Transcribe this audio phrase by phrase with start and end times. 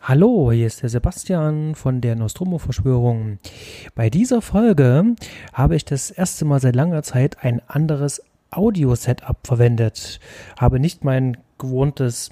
[0.00, 3.38] Hallo, hier ist der Sebastian von der Nostromo-Verschwörung.
[3.94, 5.16] Bei dieser Folge
[5.52, 10.20] habe ich das erste Mal seit langer Zeit ein anderes Audio-Setup verwendet.
[10.56, 12.30] Habe nicht mein gewohntes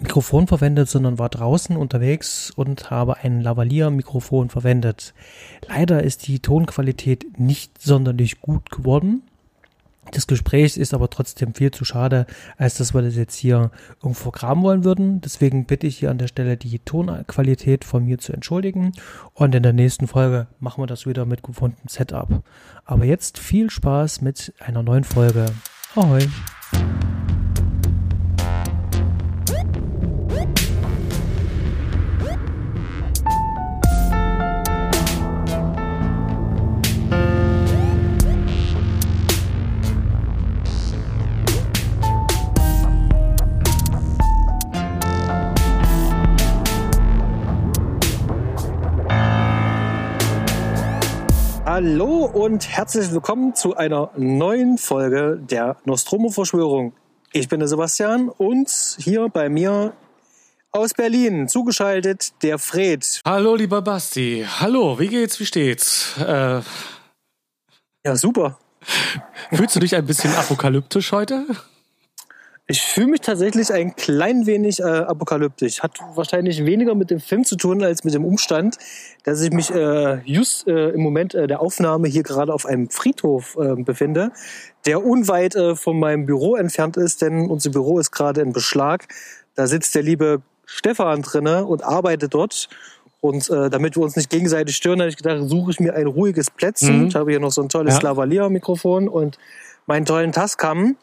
[0.00, 5.14] Mikrofon verwendet, sondern war draußen unterwegs und habe ein Lavalier-Mikrofon verwendet.
[5.68, 9.22] Leider ist die Tonqualität nicht sonderlich gut geworden
[10.14, 12.26] des Gesprächs ist aber trotzdem viel zu schade,
[12.56, 13.70] als dass wir das jetzt hier
[14.02, 15.20] irgendwo graben wollen würden.
[15.20, 18.92] Deswegen bitte ich hier an der Stelle die Tonqualität von mir zu entschuldigen.
[19.32, 22.42] Und in der nächsten Folge machen wir das wieder mit gefundenen Setup.
[22.84, 25.46] Aber jetzt viel Spaß mit einer neuen Folge.
[25.94, 26.28] Ahoi!
[51.76, 56.92] Hallo und herzlich willkommen zu einer neuen Folge der Nostromo-Verschwörung.
[57.32, 59.92] Ich bin der Sebastian und hier bei mir
[60.70, 63.20] aus Berlin zugeschaltet der Fred.
[63.26, 64.46] Hallo lieber Basti.
[64.60, 66.16] Hallo, wie geht's, wie steht's?
[66.20, 66.60] Äh,
[68.04, 68.56] ja, super.
[69.52, 71.44] Fühlst du dich ein bisschen apokalyptisch heute?
[72.66, 75.82] Ich fühle mich tatsächlich ein klein wenig äh, apokalyptisch.
[75.82, 78.78] Hat wahrscheinlich weniger mit dem Film zu tun als mit dem Umstand,
[79.22, 82.88] dass ich mich äh, just äh, im Moment äh, der Aufnahme hier gerade auf einem
[82.88, 84.32] Friedhof äh, befinde,
[84.86, 89.08] der unweit äh, von meinem Büro entfernt ist, denn unser Büro ist gerade in Beschlag.
[89.56, 92.70] Da sitzt der liebe Stefan drinne und arbeitet dort.
[93.20, 96.06] Und äh, damit wir uns nicht gegenseitig stören, habe ich gedacht, suche ich mir ein
[96.06, 97.02] ruhiges Plätzchen.
[97.02, 97.06] Mhm.
[97.08, 98.00] Ich habe hier noch so ein tolles ja.
[98.00, 99.38] Lavalier-Mikrofon und
[99.86, 100.96] meinen tollen Tascam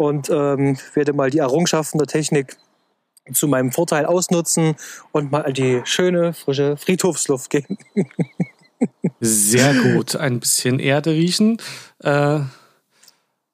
[0.00, 2.56] und ähm, werde mal die Errungenschaften der Technik
[3.34, 4.74] zu meinem Vorteil ausnutzen
[5.12, 7.76] und mal die schöne, frische Friedhofsluft gehen.
[9.20, 10.16] Sehr gut.
[10.16, 11.58] Ein bisschen Erde riechen.
[12.02, 12.40] Äh,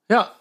[0.09, 0.31] ja,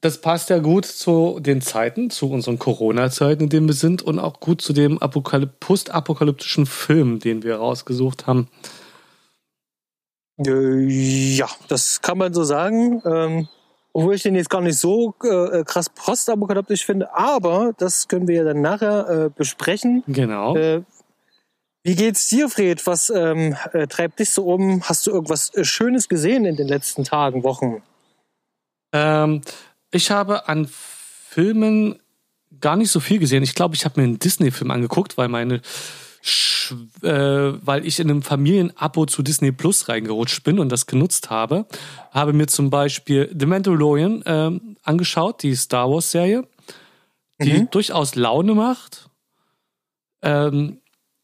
[0.00, 4.20] das passt ja gut zu den Zeiten, zu unseren Corona-Zeiten, in denen wir sind und
[4.20, 8.46] auch gut zu dem Apokalyp postapokalyptischen Film, den wir rausgesucht haben.
[10.38, 10.86] Äh,
[11.34, 13.02] ja, das kann man so sagen.
[13.04, 13.48] Ähm,
[13.92, 18.28] obwohl ich den jetzt gar nicht so äh, äh, krass postapokalyptisch finde, aber das können
[18.28, 20.02] wir ja dann nachher äh, besprechen.
[20.06, 20.56] Genau.
[20.56, 20.82] Äh,
[21.84, 22.86] wie geht's dir, Fred?
[22.86, 24.82] Was ähm, äh, treibt dich so um?
[24.82, 27.82] Hast du irgendwas äh, Schönes gesehen in den letzten Tagen, Wochen?
[28.92, 29.40] Ähm,
[29.90, 31.98] ich habe an Filmen
[32.60, 33.42] gar nicht so viel gesehen.
[33.42, 35.60] Ich glaube, ich habe mir einen Disney-Film angeguckt, weil meine
[37.02, 41.66] äh, weil ich in einem Familienabo zu Disney Plus reingerutscht bin und das genutzt habe,
[42.10, 46.46] habe mir zum Beispiel The Mandalorian äh, angeschaut, die Star Wars Serie,
[47.40, 47.70] die mhm.
[47.70, 49.08] durchaus Laune macht,
[50.22, 50.78] ähm,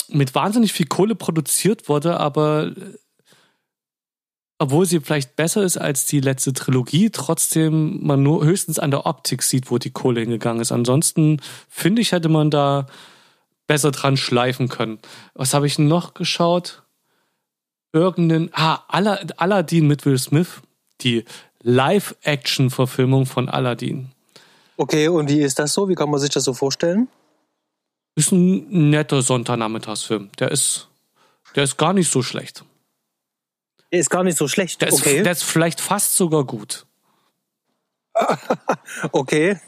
[0.09, 2.99] mit wahnsinnig viel Kohle produziert wurde, aber äh,
[4.59, 9.07] obwohl sie vielleicht besser ist als die letzte Trilogie, trotzdem man nur höchstens an der
[9.07, 10.73] Optik sieht, wo die Kohle hingegangen ist.
[10.73, 12.87] Ansonsten finde ich, hätte man da
[13.69, 14.99] besser dran schleifen können.
[15.35, 16.83] Was habe ich noch geschaut?
[17.93, 20.63] Irgendeinen, ah, Aladdin mit Will Smith.
[21.03, 21.25] Die
[21.63, 24.11] Live-Action-Verfilmung von Aladdin.
[24.77, 25.89] Okay, und wie ist das so?
[25.89, 27.07] Wie kann man sich das so vorstellen?
[28.17, 30.31] Ist ein netter Sonntagnachmittagsfilm.
[30.41, 30.89] Der ist,
[31.55, 32.65] der ist gar nicht so schlecht.
[33.93, 34.81] Der ist gar nicht so schlecht.
[34.81, 35.19] Der, okay.
[35.19, 36.87] ist, der ist vielleicht fast sogar gut.
[39.13, 39.59] okay.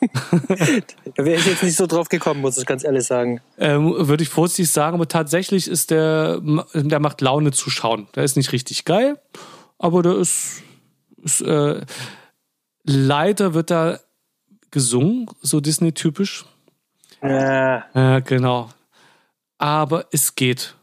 [1.17, 3.41] da wäre ich jetzt nicht so drauf gekommen, muss ich ganz ehrlich sagen.
[3.59, 6.41] Ähm, Würde ich vorsichtig sagen, aber tatsächlich ist der,
[6.75, 8.09] der macht Laune zu schauen.
[8.15, 9.21] Der ist nicht richtig geil,
[9.79, 10.63] aber der ist,
[11.23, 11.81] ist äh,
[12.85, 13.99] leider wird da
[14.71, 16.45] gesungen, so Disney-typisch.
[17.23, 17.85] Ja.
[17.95, 18.71] ja, genau.
[19.59, 20.75] Aber es geht.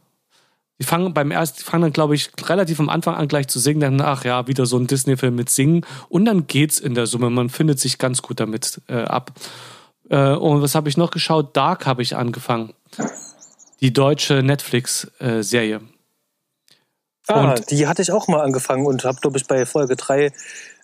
[0.80, 3.80] Die fangen beim ersten, fangen dann, glaube ich, relativ am Anfang an gleich zu singen,
[3.80, 5.86] dann, ach ja, wieder so ein Disney-Film mit Singen.
[6.10, 7.30] Und dann geht's in der Summe.
[7.30, 9.32] Man findet sich ganz gut damit äh, ab.
[10.10, 11.58] Äh, und was habe ich noch geschaut?
[11.58, 12.74] Dark habe ich angefangen.
[13.82, 15.82] Die deutsche Netflix-Serie.
[17.28, 20.32] Ah, die hatte ich auch mal angefangen und habe, glaube ich, bei Folge 3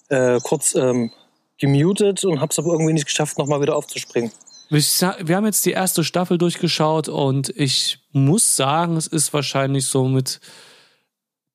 [0.10, 1.12] äh, kurz ähm,
[1.58, 4.32] gemutet und habe es aber irgendwie nicht geschafft, nochmal wieder aufzuspringen.
[4.74, 10.40] Wir haben jetzt die erste Staffel durchgeschaut und ich muss sagen, es ist wahrscheinlich somit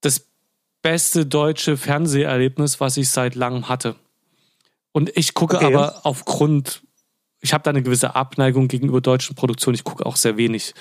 [0.03, 0.25] das
[0.83, 3.97] beste deutsche Fernseherlebnis, was ich seit langem hatte.
[4.93, 5.67] Und ich gucke okay.
[5.67, 6.83] aber aufgrund,
[7.41, 10.75] ich habe da eine gewisse Abneigung gegenüber deutschen Produktionen, ich gucke auch sehr wenig.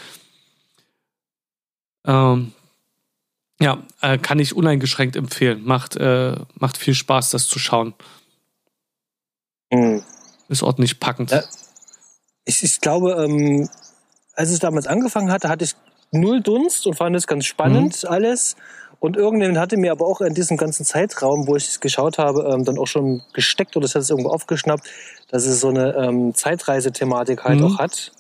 [2.06, 2.52] Ähm,
[3.60, 5.66] ja, äh, kann ich uneingeschränkt empfehlen.
[5.66, 7.96] Macht, äh, macht viel Spaß, das zu schauen.
[9.72, 10.04] Mhm.
[10.50, 11.32] Ist ordentlich packend.
[11.32, 11.44] Ja
[12.48, 13.70] ich, ich glaube, ähm,
[14.36, 15.76] als ich damals angefangen hatte, hatte ich
[16.12, 18.10] null Dunst und fand es ganz spannend mhm.
[18.10, 18.56] alles.
[19.00, 22.50] Und irgendjemand hatte mir aber auch in diesem ganzen Zeitraum, wo ich es geschaut habe,
[22.52, 24.88] ähm, dann auch schon gesteckt oder das hat es irgendwo aufgeschnappt,
[25.30, 27.66] dass es so eine ähm, Zeitreisethematik halt mhm.
[27.66, 28.12] auch hat.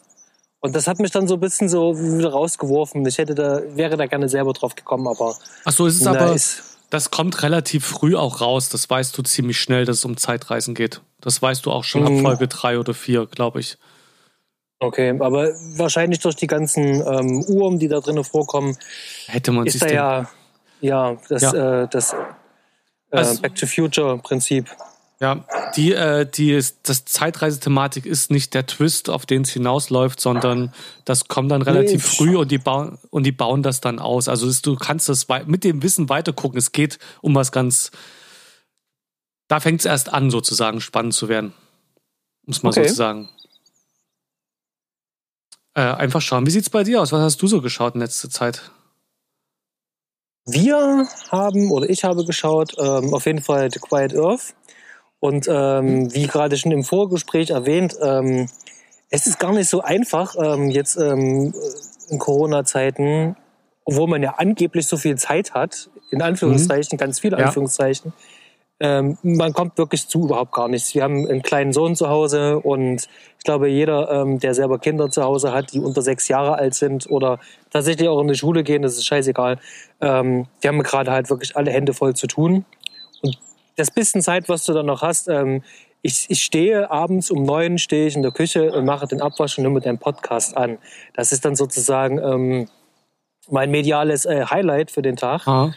[0.59, 3.05] Und das hat mich dann so ein bisschen so wieder rausgeworfen.
[3.05, 5.35] Ich hätte da, wäre da gerne selber drauf gekommen, aber.
[5.65, 6.33] Ach so, ist es aber.
[6.33, 8.69] Ist, das kommt relativ früh auch raus.
[8.69, 11.01] Das weißt du ziemlich schnell, dass es um Zeitreisen geht.
[11.21, 12.21] Das weißt du auch schon ab mhm.
[12.21, 13.77] Folge 3 oder 4, glaube ich.
[14.79, 18.77] Okay, aber wahrscheinlich durch die ganzen ähm, Uhren, die da drinnen vorkommen,
[19.25, 20.29] hätte man ist da ja,
[20.81, 21.83] ja, das, ja.
[21.83, 22.17] Äh, das äh,
[23.11, 24.69] also, Back to Future Prinzip.
[25.19, 25.45] Ja,
[25.75, 30.71] die, äh, die ist, das Zeitreisethematik ist nicht der Twist, auf den es hinausläuft, sondern
[31.05, 34.27] das kommt dann relativ nee, früh und die, bauen, und die bauen das dann aus.
[34.27, 36.59] Also ist, du kannst das mit dem Wissen weitergucken.
[36.59, 37.89] Es geht um was ganz.
[39.47, 41.53] Da fängt es erst an, sozusagen spannend zu werden.
[42.45, 42.87] Muss man okay.
[42.87, 43.29] so sagen.
[45.77, 46.47] Äh, einfach schauen.
[46.47, 47.11] Wie sieht's bei dir aus?
[47.11, 48.71] Was hast du so geschaut in letzter Zeit?
[50.47, 54.55] Wir haben, oder ich habe geschaut, ähm, auf jeden Fall The Quiet Earth.
[55.19, 58.49] Und ähm, wie gerade schon im Vorgespräch erwähnt, ähm,
[59.11, 61.53] es ist gar nicht so einfach, ähm, jetzt ähm,
[62.09, 63.35] in Corona-Zeiten,
[63.85, 66.99] obwohl man ja angeblich so viel Zeit hat, in Anführungszeichen, mhm.
[66.99, 68.36] ganz viele Anführungszeichen, ja.
[68.79, 70.93] Ähm, man kommt wirklich zu überhaupt gar nichts.
[70.93, 73.07] Wir haben einen kleinen Sohn zu Hause und
[73.37, 76.75] ich glaube, jeder, ähm, der selber Kinder zu Hause hat, die unter sechs Jahre alt
[76.75, 77.39] sind oder
[77.71, 79.59] tatsächlich auch in die Schule gehen, das ist scheißegal,
[80.01, 82.65] ähm, die haben gerade halt wirklich alle Hände voll zu tun
[83.77, 85.63] das bisschen Zeit, was du dann noch hast, ähm,
[86.01, 89.57] ich, ich stehe abends um neun, stehe ich in der Küche und mache den Abwasch
[89.57, 90.77] und mir deinen Podcast an.
[91.13, 92.69] Das ist dann sozusagen ähm,
[93.49, 95.47] mein mediales äh, Highlight für den Tag.
[95.47, 95.73] Aha.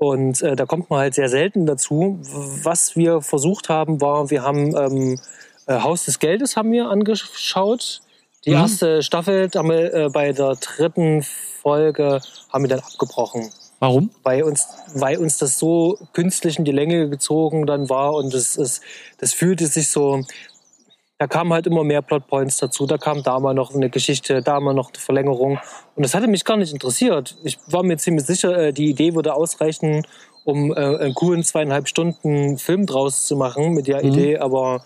[0.00, 2.18] Und äh, da kommt man halt sehr selten dazu.
[2.22, 5.20] Was wir versucht haben, war, wir haben ähm,
[5.66, 8.00] äh, Haus des Geldes haben wir angeschaut.
[8.46, 8.56] Die mhm.
[8.56, 13.50] erste Staffel haben wir äh, bei der dritten Folge haben wir dann abgebrochen.
[13.78, 14.08] Warum?
[14.22, 18.54] Weil uns, weil uns das so künstlich in die Länge gezogen dann war und das,
[18.54, 18.80] das,
[19.18, 20.22] das fühlte sich so,
[21.20, 24.58] da kamen halt immer mehr Plotpoints dazu, da kam da mal noch eine Geschichte, da
[24.58, 25.58] mal noch eine Verlängerung
[25.94, 27.36] und das hatte mich gar nicht interessiert.
[27.44, 30.06] Ich war mir ziemlich sicher, äh, die Idee würde ausreichen,
[30.44, 34.12] um äh, einen coolen zweieinhalb Stunden Film draus zu machen mit der mhm.
[34.12, 34.82] Idee, aber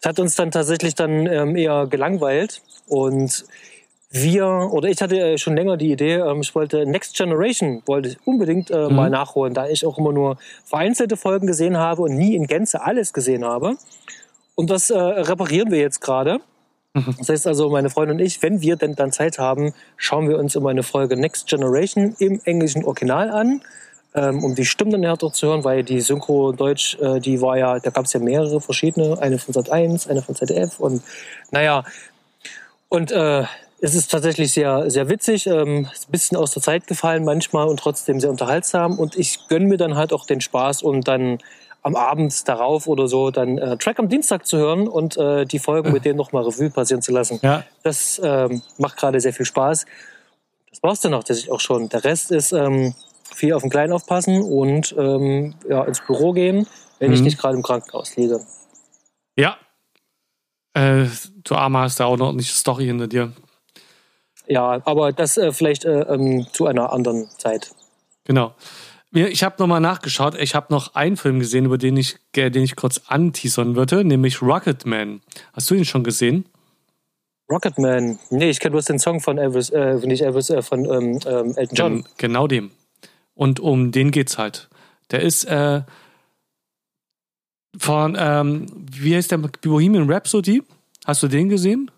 [0.00, 3.44] es hat uns dann tatsächlich dann ähm, eher gelangweilt und
[4.08, 8.10] wir, oder ich hatte äh, schon länger die Idee, ähm, ich wollte Next Generation, wollte
[8.10, 8.94] ich unbedingt mhm.
[8.94, 12.82] mal nachholen, da ich auch immer nur vereinzelte Folgen gesehen habe und nie in Gänze
[12.82, 13.76] alles gesehen habe.
[14.56, 16.40] Und das äh, reparieren wir jetzt gerade.
[16.94, 17.14] Mhm.
[17.18, 20.38] Das heißt also, meine Freundin und ich, wenn wir denn dann Zeit haben, schauen wir
[20.38, 23.60] uns immer eine Folge Next Generation im englischen Original an,
[24.14, 27.58] ähm, um die Stimmen dann härter zu hören, weil die Synchro Deutsch, äh, die war
[27.58, 31.02] ja, da gab es ja mehrere verschiedene, eine von Sat 1, eine von ZDF und
[31.50, 31.84] naja,
[32.88, 33.44] und äh,
[33.80, 37.68] es ist tatsächlich sehr, sehr witzig, ähm, ist ein bisschen aus der Zeit gefallen manchmal
[37.68, 38.98] und trotzdem sehr unterhaltsam.
[38.98, 41.38] Und ich gönne mir dann halt auch den Spaß und dann
[41.86, 45.58] am Abend darauf oder so dann äh, Track am Dienstag zu hören und äh, die
[45.58, 47.38] Folgen mit denen nochmal Revue passieren zu lassen.
[47.42, 47.64] Ja.
[47.82, 49.86] Das ähm, macht gerade sehr viel Spaß.
[50.70, 51.88] Das brauchst du noch tatsächlich auch schon.
[51.88, 52.94] Der Rest ist ähm,
[53.32, 56.66] viel auf den Kleinen aufpassen und ähm, ja, ins Büro gehen,
[56.98, 57.14] wenn mhm.
[57.14, 58.40] ich nicht gerade im Krankenhaus liege.
[59.36, 59.56] Ja.
[60.74, 61.06] Äh,
[61.44, 63.32] du Armer hast da auch noch nicht Story hinter dir
[64.46, 67.70] ja, aber das äh, vielleicht äh, ähm, zu einer anderen Zeit.
[68.24, 68.54] Genau.
[69.16, 70.34] Ich habe nochmal nachgeschaut.
[70.34, 74.42] Ich habe noch einen Film gesehen, über den ich, den ich kurz anteasern würde, nämlich
[74.42, 75.22] Rocketman.
[75.54, 76.46] Hast du ihn schon gesehen?
[77.50, 78.18] Rocketman?
[78.28, 81.54] Nee, ich kenne bloß den Song von Elvis, äh, nicht Elvis, äh, von ähm, ähm,
[81.56, 81.94] Elton John.
[81.94, 82.72] Gen genau dem.
[83.34, 84.68] Und um den geht's halt.
[85.10, 85.82] Der ist äh,
[87.78, 90.62] von, ähm, wie heißt der Bohemian Rhapsody?
[91.06, 91.90] Hast du den gesehen?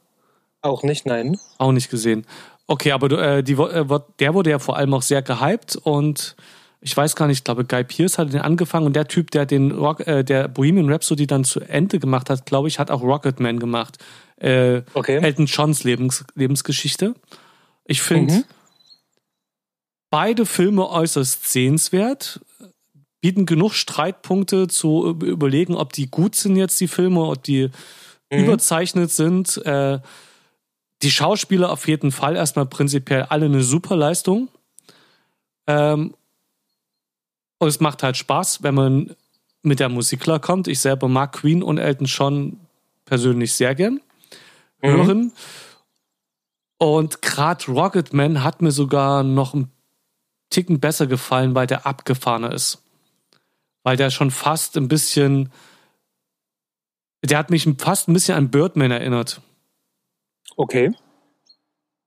[0.60, 1.38] Auch nicht, nein.
[1.56, 2.26] Auch nicht gesehen.
[2.66, 6.36] Okay, aber äh, die, äh, der wurde ja vor allem auch sehr gehypt und
[6.80, 9.46] ich weiß gar nicht, ich glaube, Guy Pierce hat den angefangen und der Typ, der
[9.46, 13.02] den Rock, äh, der Bohemian Rhapsody dann zu Ende gemacht hat, glaube ich, hat auch
[13.02, 13.98] Rocketman gemacht.
[14.36, 15.16] Äh, okay.
[15.16, 17.14] Elton Johns Lebens, Lebensgeschichte.
[17.84, 18.44] Ich finde mhm.
[20.10, 22.40] beide Filme äußerst sehenswert,
[23.20, 27.70] bieten genug Streitpunkte zu überlegen, ob die gut sind jetzt, die Filme, ob die
[28.30, 28.44] mhm.
[28.44, 29.56] überzeichnet sind.
[29.66, 29.98] Äh,
[31.02, 34.48] die Schauspieler auf jeden Fall erstmal prinzipiell alle eine super Leistung.
[35.66, 36.14] Ähm,
[37.58, 39.16] und es macht halt Spaß, wenn man
[39.62, 40.68] mit der Musik klarkommt.
[40.68, 42.60] Ich selber mag Queen und Elton John
[43.04, 44.00] persönlich sehr gern
[44.82, 44.88] mhm.
[44.88, 45.32] hören.
[46.78, 49.70] Und gerade Rocketman hat mir sogar noch einen
[50.50, 52.82] Ticken besser gefallen, weil der abgefahrener ist.
[53.82, 55.50] Weil der schon fast ein bisschen.
[57.24, 59.40] Der hat mich fast ein bisschen an Birdman erinnert.
[60.56, 60.94] Okay.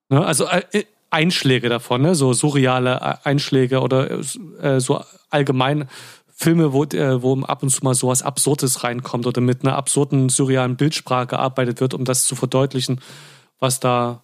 [0.10, 0.25] Ne?
[0.25, 2.15] Also äh, Einschläge davon, ne?
[2.15, 5.88] so surreale äh, Einschläge oder äh, so allgemein
[6.34, 10.30] Filme, wo, äh, wo ab und zu mal sowas Absurdes reinkommt oder mit einer absurden
[10.30, 13.00] surrealen Bildsprache gearbeitet wird, um das zu verdeutlichen,
[13.60, 14.24] was da,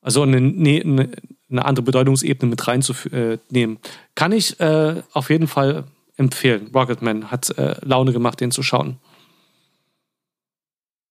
[0.00, 1.10] also eine, eine,
[1.50, 3.78] eine andere Bedeutungsebene mit reinzunehmen.
[4.14, 5.84] Kann ich äh, auf jeden Fall
[6.16, 6.70] empfehlen.
[6.72, 8.98] Rocketman hat äh, Laune gemacht, den zu schauen.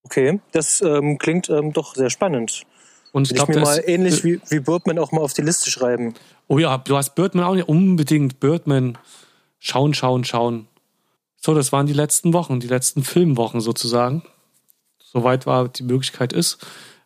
[0.03, 2.65] Okay, das ähm, klingt ähm, doch sehr spannend.
[3.11, 6.13] Und ich, ich mir mal ähnlich wie, wie Birdman auch mal auf die Liste schreiben.
[6.47, 8.39] Oh ja, du hast Birdman auch nicht unbedingt.
[8.39, 8.97] Birdman
[9.59, 10.67] schauen, schauen, schauen.
[11.37, 14.23] So, das waren die letzten Wochen, die letzten Filmwochen sozusagen.
[14.99, 16.59] Soweit war die Möglichkeit ist.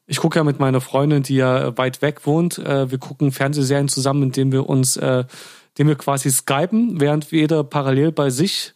[0.05, 2.57] Ich gucke ja mit meiner Freundin, die ja weit weg wohnt.
[2.57, 5.23] Äh, wir gucken Fernsehserien zusammen, indem wir uns, äh,
[5.69, 8.73] indem wir quasi skypen, während jeder parallel bei sich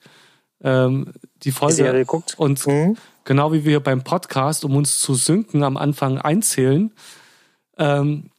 [0.63, 1.11] ähm,
[1.43, 2.35] die Folge die Serie guckt.
[2.37, 2.97] Und mhm.
[3.27, 6.91] Genau wie wir beim Podcast, um uns zu synken, am Anfang einzählen.
[7.77, 8.31] Ähm,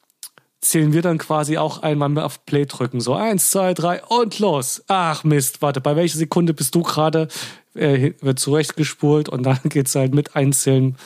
[0.61, 3.01] zählen wir dann quasi auch einmal auf Play drücken.
[3.01, 4.83] So eins, zwei, drei und los.
[4.89, 7.29] Ach Mist, warte, bei welcher Sekunde bist du gerade?
[7.75, 10.97] Äh, wird zurechtgespult und dann geht es halt mit Einzählen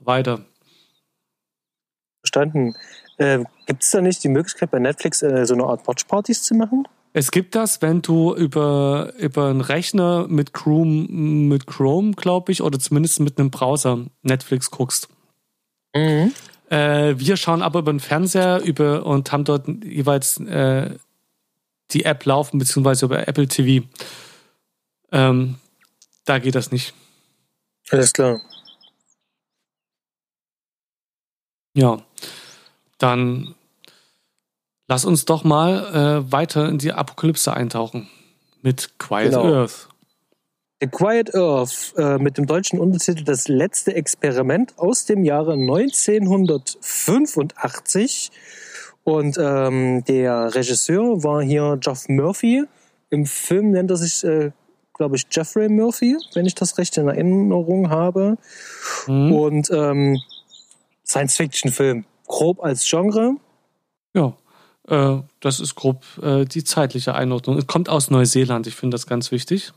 [0.00, 0.40] weiter.
[2.22, 2.74] Verstanden.
[3.18, 6.54] Äh, Gibt es da nicht die Möglichkeit bei Netflix äh, so eine Art Watchpartys zu
[6.54, 6.86] machen?
[7.16, 12.60] Es gibt das, wenn du über, über einen Rechner mit Chrome, mit Chrome, glaube ich,
[12.60, 15.08] oder zumindest mit einem Browser Netflix guckst.
[15.94, 16.34] Mhm.
[16.70, 20.98] Äh, wir schauen aber über den Fernseher über und haben dort jeweils äh,
[21.92, 23.86] die App laufen, beziehungsweise über Apple TV.
[25.12, 25.60] Ähm,
[26.24, 26.94] da geht das nicht.
[27.90, 28.40] Alles klar.
[31.76, 32.02] Ja,
[32.98, 33.54] dann
[34.94, 38.08] lass uns doch mal äh, weiter in die Apokalypse eintauchen
[38.62, 39.52] mit Quiet genau.
[39.52, 39.88] Earth.
[40.80, 48.30] The Quiet Earth äh, mit dem deutschen Untertitel Das letzte Experiment aus dem Jahre 1985.
[49.02, 52.62] Und ähm, der Regisseur war hier Geoff Murphy.
[53.10, 54.52] Im Film nennt er sich, äh,
[54.92, 58.38] glaube ich, Jeffrey Murphy, wenn ich das recht in Erinnerung habe.
[59.08, 59.32] Mhm.
[59.32, 60.20] Und ähm,
[61.04, 63.38] Science-Fiction-Film, grob als Genre.
[64.88, 67.58] Äh, das ist grob äh, die zeitliche Einordnung.
[67.58, 69.72] Es kommt aus Neuseeland, ich finde das ganz wichtig.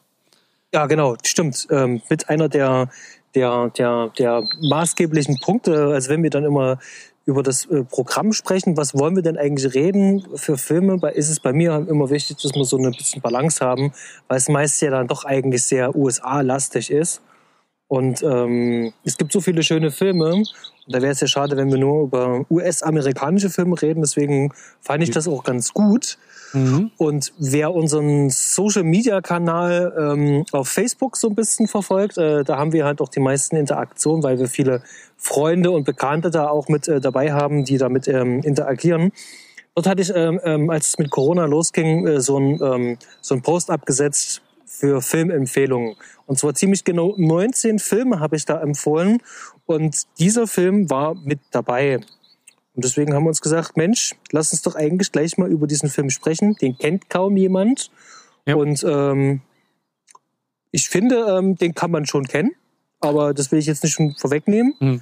[0.73, 1.67] Ja, genau, stimmt.
[1.71, 2.89] Ähm, mit einer der,
[3.35, 6.79] der, der, der maßgeblichen Punkte, also wenn wir dann immer
[7.25, 11.39] über das äh, Programm sprechen, was wollen wir denn eigentlich reden für Filme, ist es
[11.39, 13.91] bei mir immer wichtig, dass wir so eine bisschen Balance haben,
[14.27, 17.21] weil es meist ja dann doch eigentlich sehr USA-lastig ist.
[17.87, 20.43] Und ähm, es gibt so viele schöne Filme.
[20.88, 24.01] Da wäre es ja schade, wenn wir nur über US-amerikanische Filme reden.
[24.01, 26.17] Deswegen fand ich das auch ganz gut.
[26.53, 26.91] Mhm.
[26.98, 32.86] Und wer unseren Social-Media-Kanal ähm, auf Facebook so ein bisschen verfolgt, äh, da haben wir
[32.86, 34.82] halt auch die meisten Interaktionen, weil wir viele
[35.17, 39.12] Freunde und Bekannte da auch mit äh, dabei haben, die damit ähm, interagieren.
[39.75, 43.36] Dort hatte ich, ähm, ähm als es mit Corona losging, äh, so, ein, ähm, so
[43.36, 45.96] ein Post abgesetzt für Filmempfehlungen.
[46.25, 49.20] Und zwar ziemlich genau 19 Filme habe ich da empfohlen.
[49.67, 51.97] Und dieser Film war mit dabei.
[51.97, 55.89] Und deswegen haben wir uns gesagt, Mensch, lass uns doch eigentlich gleich mal über diesen
[55.89, 56.55] Film sprechen.
[56.55, 57.91] Den kennt kaum jemand.
[58.45, 58.55] Ja.
[58.55, 59.41] Und ähm,
[60.71, 62.51] ich finde, ähm, den kann man schon kennen,
[63.00, 64.74] aber das will ich jetzt nicht schon vorwegnehmen.
[64.79, 65.01] Hm.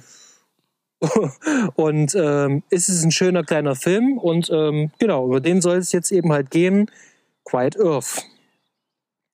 [1.74, 5.92] und ähm, es ist ein schöner kleiner Film und ähm, genau, über den soll es
[5.92, 6.90] jetzt eben halt gehen.
[7.44, 8.24] Quiet Earth.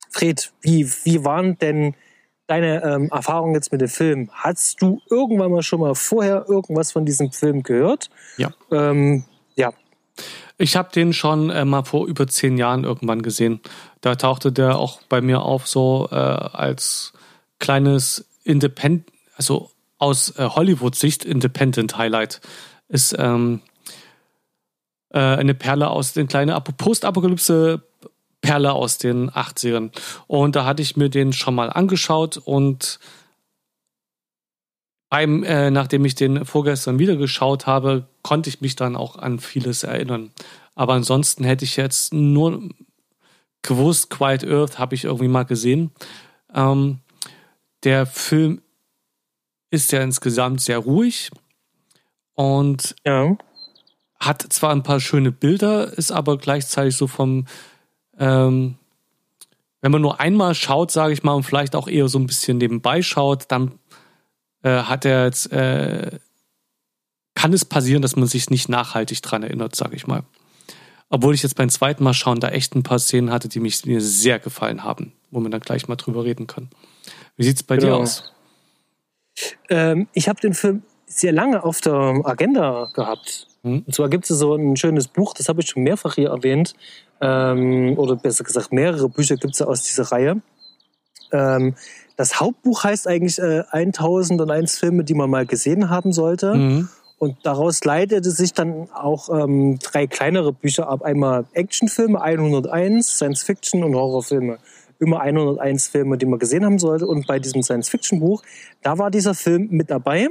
[0.09, 1.95] Fred, wie, wie waren denn
[2.47, 4.29] deine ähm, Erfahrung jetzt mit dem Film.
[4.33, 8.09] Hast du irgendwann mal schon mal vorher irgendwas von diesem Film gehört?
[8.37, 8.51] Ja.
[8.71, 9.71] Ähm, ja.
[10.57, 13.61] Ich habe den schon äh, mal vor über zehn Jahren irgendwann gesehen.
[14.01, 17.13] Da tauchte der auch bei mir auf, so äh, als
[17.59, 22.41] kleines Independent, also aus äh, Hollywood-Sicht Independent Highlight.
[22.89, 23.61] Ist ähm,
[25.09, 27.81] äh, eine Perle aus den kleinen Postapokalypse
[28.43, 29.89] Perle aus den 80ern.
[30.27, 32.99] Und da hatte ich mir den schon mal angeschaut und
[35.09, 39.39] beim, äh, nachdem ich den vorgestern wieder geschaut habe, konnte ich mich dann auch an
[39.39, 40.31] vieles erinnern.
[40.75, 42.67] Aber ansonsten hätte ich jetzt nur
[43.61, 45.91] gewusst, Quiet Earth habe ich irgendwie mal gesehen.
[46.53, 46.99] Ähm,
[47.83, 48.61] der Film
[49.69, 51.31] ist ja insgesamt sehr ruhig
[52.33, 53.37] und ja.
[54.19, 57.45] hat zwar ein paar schöne Bilder, ist aber gleichzeitig so vom
[58.19, 58.75] ähm,
[59.81, 62.57] wenn man nur einmal schaut, sage ich mal, und vielleicht auch eher so ein bisschen
[62.57, 63.79] nebenbei schaut, dann
[64.63, 66.19] äh, hat er jetzt, äh,
[67.35, 70.23] kann es passieren, dass man sich nicht nachhaltig dran erinnert, sage ich mal.
[71.09, 73.85] Obwohl ich jetzt beim zweiten Mal schauen da echt ein paar Szenen hatte, die mich,
[73.85, 76.69] mir sehr gefallen haben, wo man dann gleich mal drüber reden kann.
[77.35, 77.97] Wie sieht es bei genau.
[77.97, 78.33] dir aus?
[79.69, 80.83] Ähm, ich habe den Film
[81.19, 83.47] sehr lange auf der Agenda gehabt.
[83.63, 83.83] Mhm.
[83.85, 86.73] Und zwar gibt es so ein schönes Buch, das habe ich schon mehrfach hier erwähnt,
[87.21, 90.41] ähm, oder besser gesagt mehrere Bücher gibt es aus dieser Reihe.
[91.31, 91.75] Ähm,
[92.15, 96.53] das Hauptbuch heißt eigentlich äh, 1001 Filme, die man mal gesehen haben sollte.
[96.53, 96.89] Mhm.
[97.17, 101.03] Und daraus leitete sich dann auch ähm, drei kleinere Bücher ab.
[101.03, 104.57] Einmal Actionfilme, 101, Science-Fiction und Horrorfilme.
[104.99, 107.07] Immer 101 Filme, die man gesehen haben sollte.
[107.07, 108.43] Und bei diesem Science-Fiction-Buch,
[108.81, 110.27] da war dieser Film mit dabei.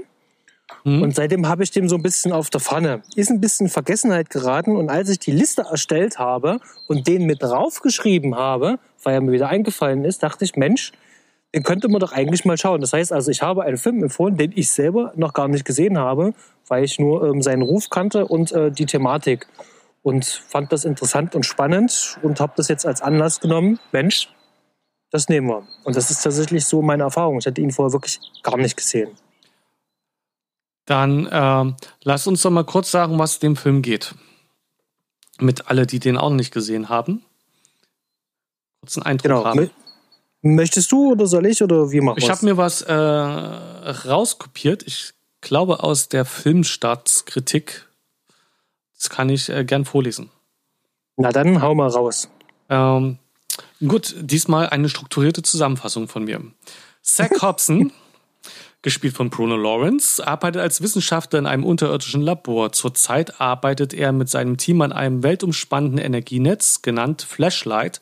[0.85, 1.03] Mhm.
[1.03, 3.03] Und seitdem habe ich dem so ein bisschen auf der Pfanne.
[3.15, 4.77] Ist ein bisschen Vergessenheit geraten.
[4.77, 9.33] Und als ich die Liste erstellt habe und den mit draufgeschrieben habe, weil er mir
[9.33, 10.93] wieder eingefallen ist, dachte ich, Mensch,
[11.55, 12.81] den könnte man doch eigentlich mal schauen.
[12.81, 15.99] Das heißt also, ich habe einen Film empfohlen, den ich selber noch gar nicht gesehen
[15.99, 16.33] habe,
[16.67, 19.47] weil ich nur ähm, seinen Ruf kannte und äh, die Thematik.
[20.03, 23.79] Und fand das interessant und spannend und habe das jetzt als Anlass genommen.
[23.93, 24.29] Mensch,
[25.13, 25.63] das nehmen wir.
[25.85, 27.39] Und das ist tatsächlich so meine Erfahrung.
[27.39, 29.11] Ich hätte ihn vorher wirklich gar nicht gesehen.
[30.93, 31.73] Dann äh,
[32.03, 34.15] lass uns doch mal kurz sagen, was dem Film geht.
[35.39, 37.23] Mit alle, die den auch nicht gesehen haben.
[38.81, 39.45] Kurz einen Eindruck genau.
[39.47, 39.71] haben.
[40.43, 44.83] Möchtest du oder soll ich oder wie machen wir Ich habe mir was äh, rauskopiert.
[44.83, 47.89] Ich glaube aus der Filmstartskritik.
[48.99, 50.29] Das kann ich äh, gern vorlesen.
[51.17, 52.29] Na dann hau mal raus.
[52.69, 53.17] Ähm,
[53.81, 56.43] gut, diesmal eine strukturierte Zusammenfassung von mir.
[57.01, 57.93] Zach Hobson,
[58.83, 62.73] gespielt von Bruno Lawrence, arbeitet als Wissenschaftler in einem unterirdischen Labor.
[62.73, 68.01] Zurzeit arbeitet er mit seinem Team an einem weltumspannenden Energienetz, genannt Flashlight,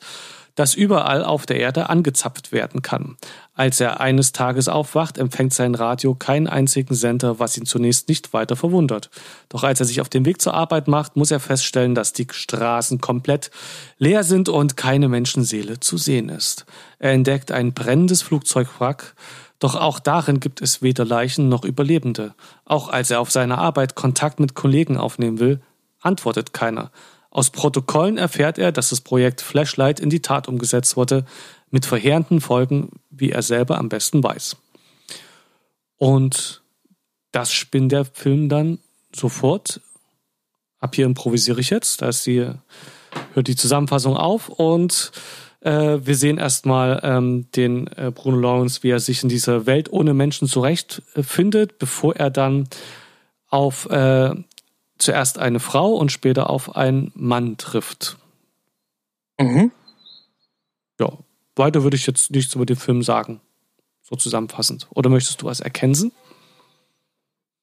[0.55, 3.15] das überall auf der Erde angezapft werden kann.
[3.53, 8.33] Als er eines Tages aufwacht, empfängt sein Radio keinen einzigen Sender, was ihn zunächst nicht
[8.33, 9.09] weiter verwundert.
[9.49, 12.27] Doch als er sich auf den Weg zur Arbeit macht, muss er feststellen, dass die
[12.29, 13.51] Straßen komplett
[13.97, 16.65] leer sind und keine Menschenseele zu sehen ist.
[16.99, 19.15] Er entdeckt ein brennendes Flugzeugwrack,
[19.61, 22.33] doch auch darin gibt es weder Leichen noch Überlebende.
[22.65, 25.61] Auch als er auf seiner Arbeit Kontakt mit Kollegen aufnehmen will,
[25.99, 26.91] antwortet keiner.
[27.29, 31.25] Aus Protokollen erfährt er, dass das Projekt Flashlight in die Tat umgesetzt wurde,
[31.69, 34.57] mit verheerenden Folgen, wie er selber am besten weiß.
[35.95, 36.63] Und
[37.31, 38.79] das spinnt der Film dann
[39.15, 39.79] sofort.
[40.79, 42.49] Ab hier improvisiere ich jetzt, da ist die,
[43.33, 45.11] hört die Zusammenfassung auf und
[45.61, 49.91] äh, wir sehen erstmal ähm, den äh, Bruno Lawrence, wie er sich in dieser Welt
[49.91, 52.67] ohne Menschen zurechtfindet, bevor er dann
[53.47, 54.31] auf äh,
[54.97, 58.17] zuerst eine Frau und später auf einen Mann trifft.
[59.39, 59.71] Mhm.
[60.99, 61.17] Ja,
[61.55, 63.41] weiter würde ich jetzt nichts über den Film sagen.
[64.01, 64.87] So zusammenfassend.
[64.91, 66.11] Oder möchtest du was erkennen?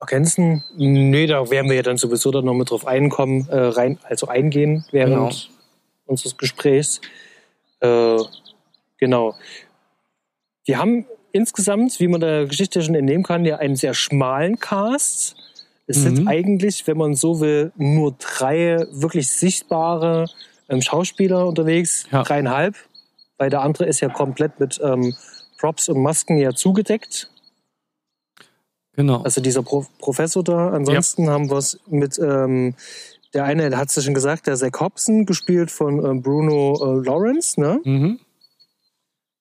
[0.00, 0.62] Erkennen?
[0.76, 4.28] Nee, da werden wir ja dann sowieso dann noch mit drauf einkommen, äh, rein, also
[4.28, 5.30] eingehen während genau.
[6.06, 7.00] unseres Gesprächs.
[7.80, 8.18] Äh,
[8.98, 9.34] genau.
[10.64, 15.36] Wir haben insgesamt, wie man der Geschichte schon entnehmen kann, ja einen sehr schmalen Cast.
[15.86, 16.02] Es mhm.
[16.02, 20.26] sind eigentlich, wenn man so will, nur drei wirklich sichtbare
[20.68, 22.22] ähm, Schauspieler unterwegs, ja.
[22.22, 22.76] dreieinhalb,
[23.38, 25.14] weil der andere ist ja komplett mit ähm,
[25.58, 27.30] Props und Masken ja zugedeckt.
[28.92, 29.22] Genau.
[29.22, 30.70] Also dieser Pro Professor da.
[30.70, 31.30] Ansonsten ja.
[31.30, 32.74] haben wir es mit ähm,
[33.34, 37.06] der eine, hat es ja schon gesagt, der Zach Hobson, gespielt von ähm, Bruno äh,
[37.06, 37.80] Lawrence, ne?
[37.84, 38.20] Mhm.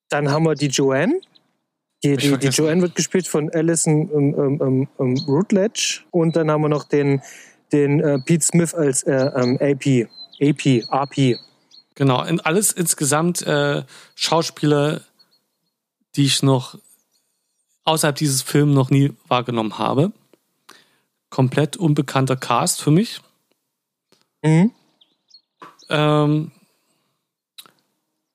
[0.09, 1.19] Dann haben wir die Joanne,
[2.03, 6.01] die, die, die Joanne wird gespielt von Alison ähm, ähm, ähm, ähm, Rutledge.
[6.11, 7.21] Und dann haben wir noch den,
[7.71, 10.07] den äh, Pete Smith als äh, ähm, AP.
[10.39, 11.39] AP, RP.
[11.95, 15.01] Genau, in alles insgesamt äh, Schauspieler,
[16.15, 16.77] die ich noch
[17.85, 20.11] außerhalb dieses Films noch nie wahrgenommen habe.
[21.31, 23.21] Komplett unbekannter Cast für mich.
[24.43, 24.71] Mhm.
[25.89, 26.51] Ähm,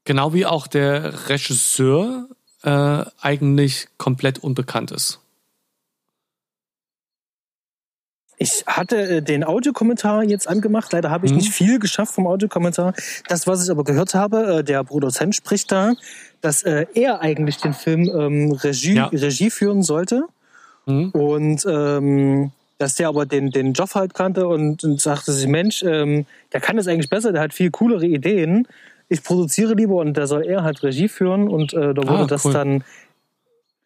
[0.04, 2.28] genau wie auch der Regisseur
[2.62, 5.22] äh, eigentlich komplett unbekannt ist.
[8.42, 10.92] Ich hatte äh, den Audiokommentar jetzt angemacht.
[10.92, 11.38] Leider habe ich mhm.
[11.38, 12.92] nicht viel geschafft vom Audiokommentar.
[13.28, 15.92] Das, was ich aber gehört habe, äh, der Produzent spricht da,
[16.40, 19.06] dass äh, er eigentlich den Film ähm, Regie, ja.
[19.06, 20.24] Regie führen sollte.
[20.86, 21.10] Mhm.
[21.10, 22.50] Und ähm,
[22.82, 26.60] dass der aber den, den Job halt kannte und, und sagte sich, Mensch, ähm, der
[26.60, 28.66] kann das eigentlich besser, der hat viel coolere Ideen
[29.12, 32.26] ich produziere lieber und da soll er halt Regie führen und äh, da wurde ah,
[32.26, 32.82] das dann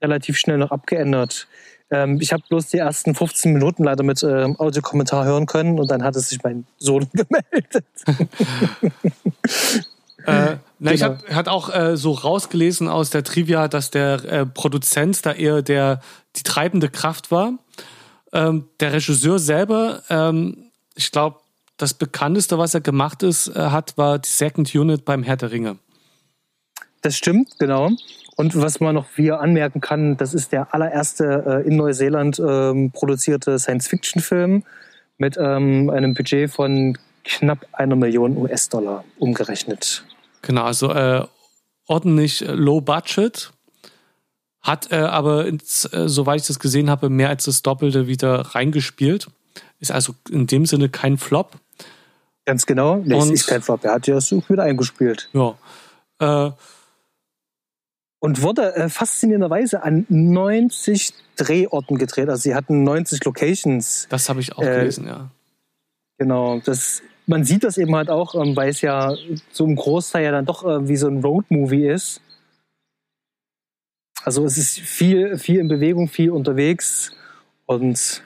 [0.00, 1.48] relativ schnell noch abgeändert.
[1.90, 5.90] Ähm, ich habe bloß die ersten 15 Minuten leider mit äh, Audiokommentar hören können und
[5.90, 7.84] dann hat es sich mein Sohn gemeldet.
[10.26, 14.46] äh, na, ich habe hat auch äh, so rausgelesen aus der Trivia, dass der äh,
[14.46, 16.00] Produzent da eher der
[16.36, 17.54] die treibende Kraft war.
[18.36, 21.38] Ähm, der Regisseur selber, ähm, ich glaube,
[21.78, 25.52] das bekannteste, was er gemacht ist, äh, hat, war die Second Unit beim Herr der
[25.52, 25.78] Ringe.
[27.00, 27.90] Das stimmt, genau.
[28.36, 32.90] Und was man noch hier anmerken kann, das ist der allererste äh, in Neuseeland ähm,
[32.92, 34.64] produzierte Science-Fiction-Film
[35.16, 40.04] mit ähm, einem Budget von knapp einer Million US-Dollar umgerechnet.
[40.42, 41.24] Genau, also äh,
[41.86, 43.52] ordentlich low budget.
[44.66, 48.40] Hat äh, aber, ins, äh, soweit ich das gesehen habe, mehr als das Doppelte wieder
[48.40, 49.28] reingespielt.
[49.78, 51.52] Ist also in dem Sinne kein Flop.
[52.44, 53.84] Ganz genau, das ist kein Flop.
[53.84, 55.30] Er hat ja so wieder eingespielt.
[55.32, 55.56] Ja.
[56.18, 56.50] Äh,
[58.18, 62.28] und wurde äh, faszinierenderweise an 90 Drehorten gedreht.
[62.28, 64.08] Also sie hatten 90 Locations.
[64.10, 65.30] Das habe ich auch äh, gelesen, ja.
[66.18, 69.14] Genau, das, man sieht das eben halt auch, ähm, weil es ja
[69.52, 72.20] so im Großteil ja dann doch äh, wie so ein Roadmovie ist.
[74.26, 77.12] Also es ist viel, viel in Bewegung, viel unterwegs
[77.64, 78.22] und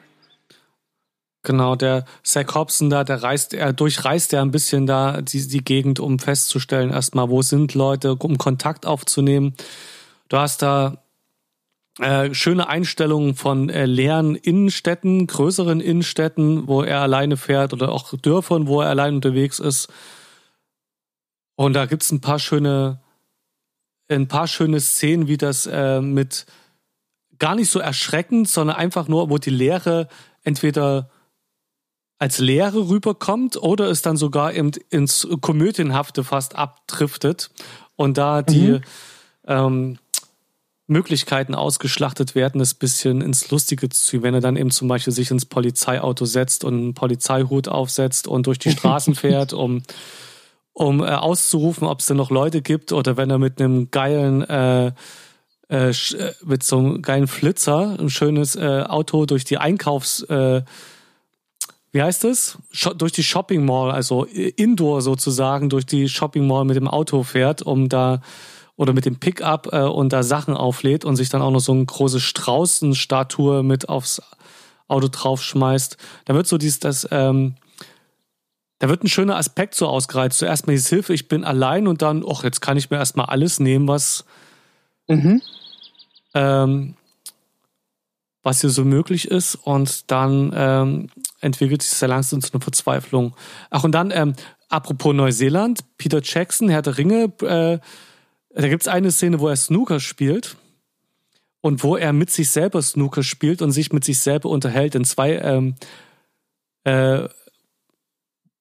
[1.43, 5.65] Genau, der Zach Hobson da, der reist, er durchreist ja ein bisschen da die, die
[5.65, 9.55] Gegend, um festzustellen, erstmal, wo sind Leute, um Kontakt aufzunehmen.
[10.29, 11.03] Du hast da
[11.99, 18.15] äh, schöne Einstellungen von äh, leeren Innenstädten, größeren Innenstädten, wo er alleine fährt oder auch
[18.15, 19.89] Dörfern, wo er allein unterwegs ist.
[21.57, 23.01] Und da gibt's ein paar schöne,
[24.17, 26.47] ein paar schöne Szenen, wie das äh, mit
[27.39, 30.09] gar nicht so erschreckend, sondern einfach nur, wo die Leere
[30.43, 31.11] entweder
[32.19, 37.51] als Lehre rüberkommt oder es dann sogar eben ins Komödienhafte fast abdriftet
[37.97, 38.81] und da die mhm.
[39.47, 39.99] ähm,
[40.87, 45.13] Möglichkeiten ausgeschlachtet werden, das bisschen ins Lustige zu ziehen, wenn er dann eben zum Beispiel
[45.13, 49.83] sich ins Polizeiauto setzt und einen Polizeihut aufsetzt und durch die Straßen fährt, um,
[50.73, 54.43] um äh, auszurufen, ob es denn noch Leute gibt oder wenn er mit einem geilen
[54.43, 54.93] äh,
[55.69, 55.93] äh, äh
[56.45, 60.63] mit so einem geilen Flitzer ein schönes äh, Auto durch die Einkaufs äh,
[61.93, 62.57] wie heißt es?
[62.97, 67.63] durch die Shopping Mall, also Indoor sozusagen, durch die Shopping Mall mit dem Auto fährt,
[67.63, 68.21] um da
[68.77, 71.85] oder mit dem Pickup und da Sachen auflädt und sich dann auch noch so eine
[71.85, 74.23] große Straußenstatue mit aufs
[74.91, 75.97] Auto draufschmeißt.
[76.27, 77.55] Da wird so dieses, das, ähm,
[78.81, 80.39] da wird ein schöner Aspekt so ausgereizt.
[80.39, 83.27] Zuerst mal diese Hilfe, ich bin allein und dann, ach, jetzt kann ich mir erstmal
[83.27, 84.25] alles nehmen, was,
[85.07, 85.43] mhm.
[86.35, 86.95] ähm,
[88.43, 89.55] was hier so möglich ist.
[89.55, 91.11] Und dann ähm,
[91.43, 93.37] entwickelt sich sehr langsam zu einer Verzweiflung.
[93.69, 94.33] Ach, und dann, ähm,
[94.71, 97.79] apropos Neuseeland, Peter Jackson, Herr der Ringe, äh,
[98.55, 100.57] da gibt's eine Szene, wo er Snooker spielt
[101.61, 105.05] und wo er mit sich selber Snooker spielt und sich mit sich selber unterhält in
[105.05, 105.75] zwei ähm,
[106.85, 107.29] äh,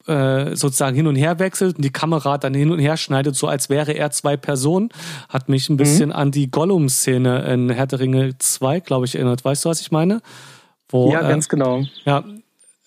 [0.09, 3.47] äh, sozusagen hin und her wechselt und die Kamera dann hin und her schneidet, so
[3.47, 4.89] als wäre er zwei Personen,
[5.29, 6.15] hat mich ein bisschen mhm.
[6.15, 9.45] an die Gollum-Szene in Herr der Ringe 2, glaube ich, erinnert.
[9.45, 10.21] Weißt du, was ich meine?
[10.89, 11.83] Wo, ja, ganz äh, genau.
[12.05, 12.23] Ja,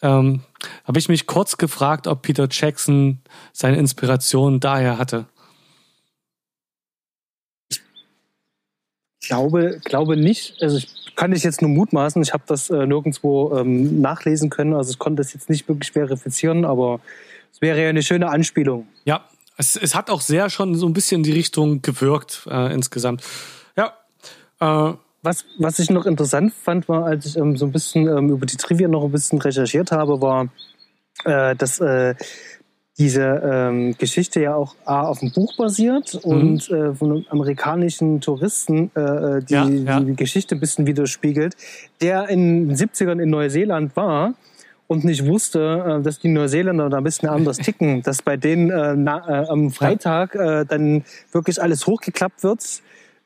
[0.02, 0.40] ähm,
[0.84, 3.20] habe ich mich kurz gefragt, ob Peter Jackson
[3.52, 5.26] seine Inspiration daher hatte.
[7.70, 10.60] Ich glaube, glaube nicht.
[10.60, 12.22] Also ich kann ich jetzt nur mutmaßen.
[12.22, 14.74] Ich habe das äh, nirgendwo ähm, nachlesen können.
[14.74, 17.00] Also ich konnte das jetzt nicht wirklich verifizieren, aber
[17.52, 18.86] es wäre ja eine schöne Anspielung.
[19.04, 19.24] Ja,
[19.56, 23.22] es, es hat auch sehr schon so ein bisschen in die Richtung gewirkt äh, insgesamt.
[23.76, 23.92] Ja.
[24.60, 24.94] Äh,
[25.24, 28.44] was, was ich noch interessant fand, war, als ich ähm, so ein bisschen ähm, über
[28.44, 30.48] die Trivia noch ein bisschen recherchiert habe, war,
[31.24, 32.16] äh, dass äh,
[33.02, 36.30] diese ähm, Geschichte ja auch A, auf dem Buch basiert mhm.
[36.30, 40.00] und äh, von einem amerikanischen Touristen äh, äh, die, ja, ja.
[40.00, 41.56] die Geschichte ein bisschen widerspiegelt,
[42.00, 44.34] der in den 70ern in Neuseeland war
[44.86, 48.70] und nicht wusste, äh, dass die Neuseeländer da ein bisschen anders ticken, dass bei denen
[48.70, 52.82] äh, na, äh, am Freitag äh, dann wirklich alles hochgeklappt wird.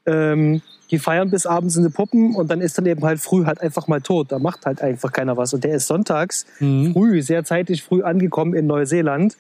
[0.07, 3.45] Ähm, die feiern bis abends in die Puppen und dann ist dann eben halt früh
[3.45, 4.31] halt einfach mal tot.
[4.33, 5.53] Da macht halt einfach keiner was.
[5.53, 6.93] Und der ist sonntags mhm.
[6.93, 9.37] früh, sehr zeitig früh angekommen in Neuseeland.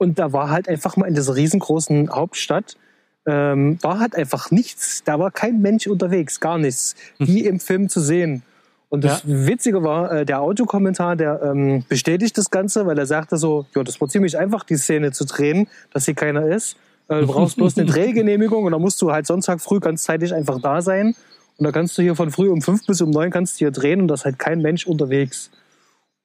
[0.00, 2.78] Und da war halt einfach mal in dieser riesengroßen Hauptstadt,
[3.26, 5.04] ähm, war halt einfach nichts.
[5.04, 6.96] Da war kein Mensch unterwegs, gar nichts.
[7.18, 7.26] Mhm.
[7.26, 8.42] Wie im Film zu sehen.
[8.88, 9.46] Und das ja.
[9.46, 13.84] Witzige war, äh, der Audiokommentar, der ähm, bestätigt das Ganze, weil er sagte so, ja,
[13.84, 16.78] das war ziemlich einfach, die Szene zu drehen, dass hier keiner ist.
[17.08, 20.32] Äh, du brauchst bloß eine Drehgenehmigung und dann musst du halt Sonntag früh ganz zeitig
[20.32, 21.14] einfach da sein.
[21.58, 23.70] Und da kannst du hier von früh um fünf bis um neun kannst du hier
[23.70, 25.50] drehen und da ist halt kein Mensch unterwegs.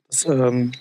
[0.09, 0.71] Das, ähm,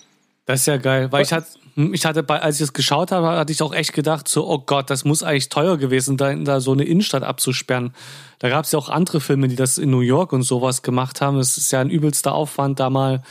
[0.47, 3.29] das ist ja geil, weil ich hatte, ich hatte bei, als ich es geschaut habe,
[3.29, 6.61] hatte ich auch echt gedacht, so, oh Gott, das muss eigentlich teuer gewesen sein, da
[6.61, 7.95] so eine Innenstadt abzusperren.
[8.39, 11.21] Da gab es ja auch andere Filme, die das in New York und sowas gemacht
[11.21, 11.39] haben.
[11.39, 13.23] Es ist ja ein übelster Aufwand, da mal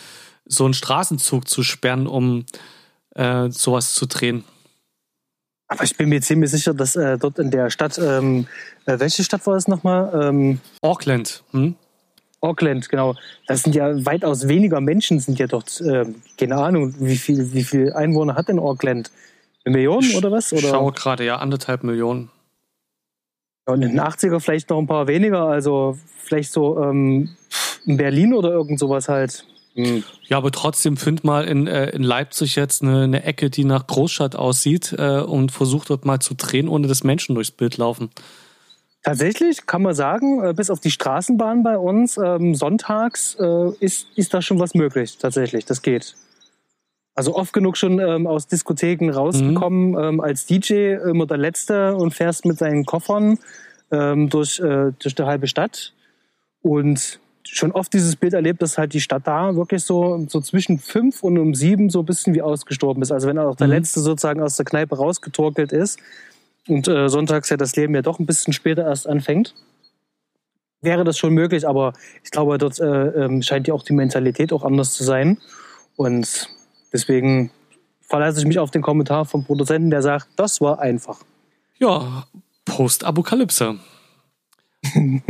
[0.45, 2.45] so einen Straßenzug zu sperren, um
[3.15, 4.43] äh, sowas zu drehen.
[5.67, 8.47] Aber ich bin mir ziemlich sicher, dass äh, dort in der Stadt, ähm,
[8.85, 10.11] äh, welche Stadt war es nochmal?
[10.21, 11.43] Ähm, Auckland.
[11.51, 11.75] Hm?
[12.43, 13.15] Auckland, genau.
[13.47, 15.79] Das sind ja weitaus weniger Menschen sind ja dort.
[15.81, 16.05] Äh,
[16.37, 19.11] keine Ahnung, wie viel, wie viel Einwohner hat denn Auckland?
[19.65, 20.51] Eine Million oder was?
[20.51, 20.69] Oder?
[20.69, 22.29] Schau gerade, ja, anderthalb Millionen.
[23.65, 27.29] Ja, und in den 80er vielleicht noch ein paar weniger, also vielleicht so ähm,
[27.85, 29.45] in Berlin oder irgend sowas halt.
[29.75, 30.03] Hm.
[30.27, 33.87] Ja, aber trotzdem find mal in, äh, in Leipzig jetzt eine, eine Ecke, die nach
[33.87, 38.09] Großstadt aussieht äh, und versucht dort mal zu drehen, ohne dass Menschen durchs Bild laufen.
[39.03, 44.07] Tatsächlich kann man sagen, äh, bis auf die Straßenbahn bei uns, ähm, sonntags äh, ist,
[44.15, 45.17] ist da schon was möglich.
[45.17, 46.15] Tatsächlich, das geht.
[47.13, 49.97] Also oft genug schon ähm, aus Diskotheken rausgekommen mhm.
[49.97, 53.37] ähm, als DJ, immer der Letzte und fährst mit seinen Koffern
[53.91, 55.93] ähm, durch, äh, durch die halbe Stadt.
[56.61, 60.79] Und schon oft dieses Bild erlebt, dass halt die Stadt da wirklich so, so zwischen
[60.79, 63.11] fünf und um sieben so ein bisschen wie ausgestorben ist.
[63.11, 63.73] Also wenn auch der mhm.
[63.73, 65.99] Letzte sozusagen aus der Kneipe rausgetorkelt ist
[66.67, 69.53] und äh, sonntags ja das Leben ja doch ein bisschen später erst anfängt,
[70.81, 71.67] wäre das schon möglich.
[71.67, 75.39] Aber ich glaube, dort äh, ähm, scheint ja auch die Mentalität auch anders zu sein.
[75.95, 76.49] Und
[76.93, 77.49] Deswegen
[78.01, 81.19] verlasse ich mich auf den Kommentar vom Produzenten, der sagt, das war einfach.
[81.79, 82.27] Ja,
[82.65, 83.79] Post-Apokalypse.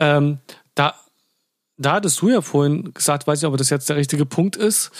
[0.00, 0.38] ähm,
[0.74, 0.94] da,
[1.76, 4.90] da hattest du ja vorhin gesagt, weiß ich, ob das jetzt der richtige Punkt ist,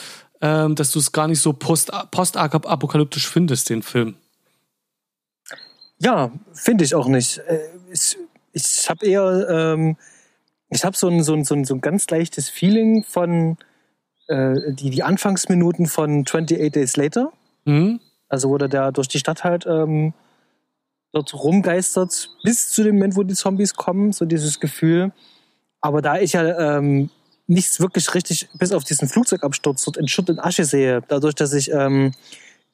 [0.40, 4.14] ähm, dass du es gar nicht so post-apokalyptisch findest, den Film.
[6.00, 7.38] Ja, finde ich auch nicht.
[7.38, 7.60] Äh,
[7.92, 8.16] ich,
[8.52, 9.96] ich habe eher, ähm,
[10.70, 13.56] ich habe so ein, so, ein, so, ein, so ein ganz leichtes Feeling von,
[14.28, 17.32] äh, die, die Anfangsminuten von 28 Days Later.
[17.64, 18.00] Mhm.
[18.28, 20.12] Also wo der da durch die Stadt halt ähm,
[21.12, 25.12] dort rumgeistert, bis zu dem Moment, wo die Zombies kommen, so dieses Gefühl.
[25.80, 27.10] Aber da ich ja ähm,
[27.46, 31.54] nichts wirklich richtig, bis auf diesen Flugzeugabsturz dort in Schutt und Asche sehe, dadurch, dass
[31.54, 32.12] ich ähm,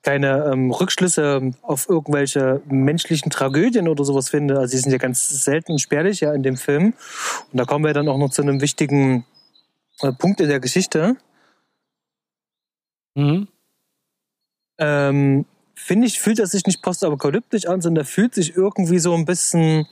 [0.05, 4.59] keine ähm, Rückschlüsse auf irgendwelche menschlichen Tragödien oder sowas finde.
[4.59, 6.95] Also die sind ja ganz selten spärlich ja in dem Film.
[7.51, 9.25] Und da kommen wir dann auch noch zu einem wichtigen
[10.01, 11.17] äh, Punkt in der Geschichte.
[13.15, 13.49] Mhm.
[14.79, 19.15] Ähm, Finde ich, fühlt er sich nicht postapokalyptisch an, sondern er fühlt sich irgendwie so
[19.15, 19.87] ein bisschen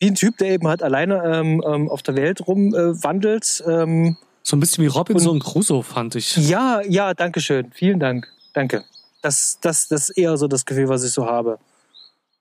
[0.00, 3.62] wie ein Typ, der eben halt alleine ähm, ähm auf der Welt rumwandelt.
[3.66, 6.36] Äh, ähm, so ein bisschen wie Robinson Crusoe, fand ich.
[6.36, 7.72] Ja, ja, danke schön.
[7.72, 8.28] Vielen Dank.
[8.52, 8.84] Danke.
[9.22, 11.58] Das, das, das ist eher so das Gefühl, was ich so habe.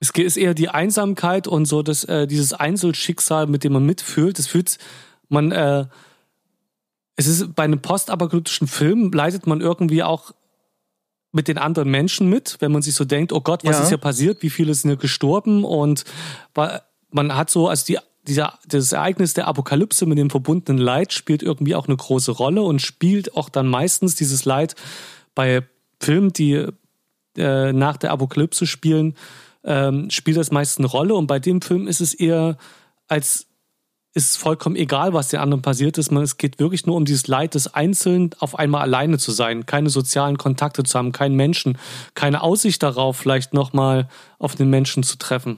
[0.01, 4.37] Es ist eher die Einsamkeit und so das, äh, dieses Einzelschicksal, mit dem man mitfühlt.
[4.37, 4.77] Das fühlt
[5.29, 5.85] man, äh,
[7.15, 10.33] es ist bei einem postapokalyptischen Film leitet man irgendwie auch
[11.31, 13.83] mit den anderen Menschen mit, wenn man sich so denkt, oh Gott, was ja.
[13.83, 16.03] ist hier passiert, wie viele sind hier gestorben und
[17.09, 21.43] man hat so, also die, dieser, das Ereignis der Apokalypse mit dem verbundenen Leid spielt
[21.43, 24.75] irgendwie auch eine große Rolle und spielt auch dann meistens dieses Leid
[25.35, 25.63] bei
[25.99, 26.67] Filmen, die
[27.37, 29.15] äh, nach der Apokalypse spielen,
[29.63, 32.57] ähm, spielt das meist eine Rolle und bei dem Film ist es eher
[33.07, 33.47] als
[34.15, 36.11] ist vollkommen egal, was den anderen passiert ist.
[36.11, 39.65] Man, es geht wirklich nur um dieses Leid des Einzelnen, auf einmal alleine zu sein,
[39.65, 41.79] keine sozialen Kontakte zu haben, keinen Menschen,
[42.13, 44.07] keine Aussicht darauf, vielleicht nochmal
[44.37, 45.57] auf den Menschen zu treffen.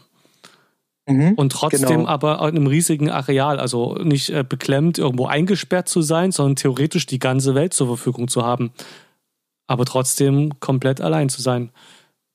[1.08, 2.08] Mhm, und trotzdem genau.
[2.08, 7.06] aber in einem riesigen Areal, also nicht äh, beklemmt irgendwo eingesperrt zu sein, sondern theoretisch
[7.06, 8.72] die ganze Welt zur Verfügung zu haben.
[9.68, 11.72] Aber trotzdem komplett allein zu sein.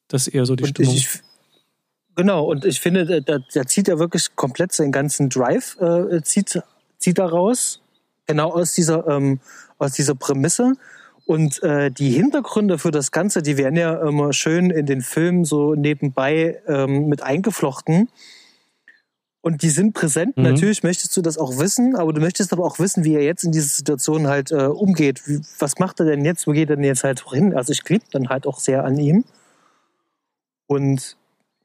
[0.08, 0.94] Das ist eher so die und Stimmung.
[0.94, 1.20] Ich,
[2.16, 6.60] Genau, und ich finde, da, da zieht er wirklich komplett seinen ganzen Drive, äh, zieht,
[6.98, 7.80] zieht er raus,
[8.26, 9.40] genau aus dieser, ähm,
[9.78, 10.74] aus dieser Prämisse.
[11.24, 15.44] Und äh, die Hintergründe für das Ganze, die werden ja immer schön in den Filmen
[15.44, 18.10] so nebenbei ähm, mit eingeflochten.
[19.42, 20.36] Und die sind präsent.
[20.36, 20.44] Mhm.
[20.44, 23.44] Natürlich möchtest du das auch wissen, aber du möchtest aber auch wissen, wie er jetzt
[23.44, 25.26] in dieser Situation halt äh, umgeht.
[25.26, 26.46] Wie, was macht er denn jetzt?
[26.46, 27.54] Wo geht er denn jetzt halt hin?
[27.54, 29.24] Also ich klebe dann halt auch sehr an ihm.
[30.66, 31.16] Und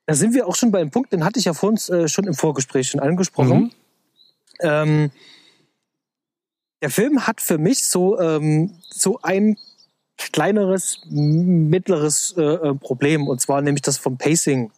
[0.05, 2.07] da sind wir auch schon bei einem Punkt, den hatte ich ja vor uns äh,
[2.07, 3.59] schon im Vorgespräch schon angesprochen.
[3.59, 3.71] Mhm.
[4.61, 5.11] Ähm,
[6.81, 9.57] der Film hat für mich so, ähm, so ein
[10.17, 14.71] kleineres, mittleres äh, äh, Problem, und zwar nämlich das vom Pacing.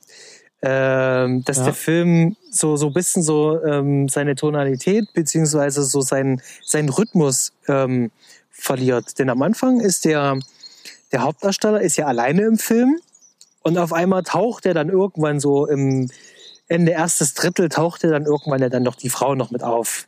[0.61, 1.65] Ähm, dass ja.
[1.65, 7.53] der Film so so ein bisschen so ähm, seine Tonalität beziehungsweise so seinen seinen Rhythmus
[7.67, 8.11] ähm,
[8.51, 9.19] verliert.
[9.19, 10.39] Denn am Anfang ist der
[11.11, 12.99] der Hauptdarsteller ist ja alleine im Film
[13.63, 16.09] und auf einmal taucht er dann irgendwann so im
[16.67, 20.07] Ende erstes Drittel taucht er dann irgendwann ja dann noch die Frau noch mit auf.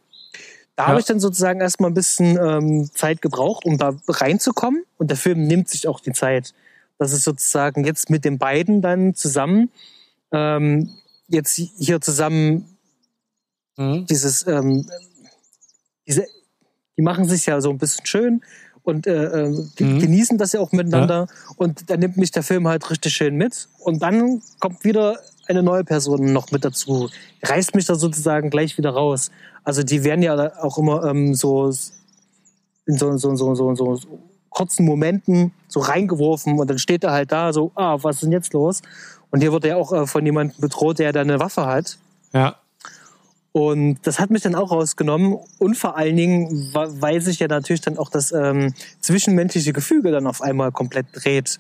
[0.80, 0.90] Da ja.
[0.92, 4.86] habe ich dann sozusagen erstmal ein bisschen ähm, Zeit gebraucht, um da reinzukommen.
[4.98, 6.54] Und der Film nimmt sich auch die Zeit.
[6.98, 9.72] Das ist sozusagen jetzt mit den beiden dann zusammen,
[10.32, 10.90] ähm,
[11.30, 12.78] jetzt hier zusammen
[13.78, 14.06] mhm.
[14.08, 14.90] dieses, ähm,
[16.08, 16.26] diese,
[16.98, 18.42] die machen sich ja so ein bisschen schön
[18.84, 20.00] und äh, äh mhm.
[20.00, 21.28] genießen das ja auch miteinander.
[21.30, 21.56] Ja.
[21.58, 23.70] Und dann nimmt mich der Film halt richtig schön mit.
[23.80, 27.10] Und dann kommt wieder eine neue Person noch mit dazu,
[27.44, 29.32] reißt mich da sozusagen gleich wieder raus.
[29.64, 31.72] Also die werden ja auch immer ähm, so
[32.86, 33.98] in so, so, so, so, so
[34.50, 38.32] kurzen Momenten so reingeworfen und dann steht er halt da so, ah, was ist denn
[38.32, 38.82] jetzt los?
[39.32, 41.98] Und hier wird er auch äh, von jemandem bedroht, der da eine Waffe hat.
[42.34, 42.56] Ja.
[43.52, 45.38] Und das hat mich dann auch rausgenommen.
[45.58, 50.28] Und vor allen Dingen, weil sich ja natürlich dann auch das ähm, zwischenmenschliche Gefüge dann
[50.28, 51.58] auf einmal komplett dreht.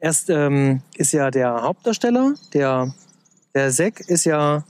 [0.00, 2.92] Erst ähm, ist ja der Hauptdarsteller, der,
[3.54, 4.64] der Zack, ist ja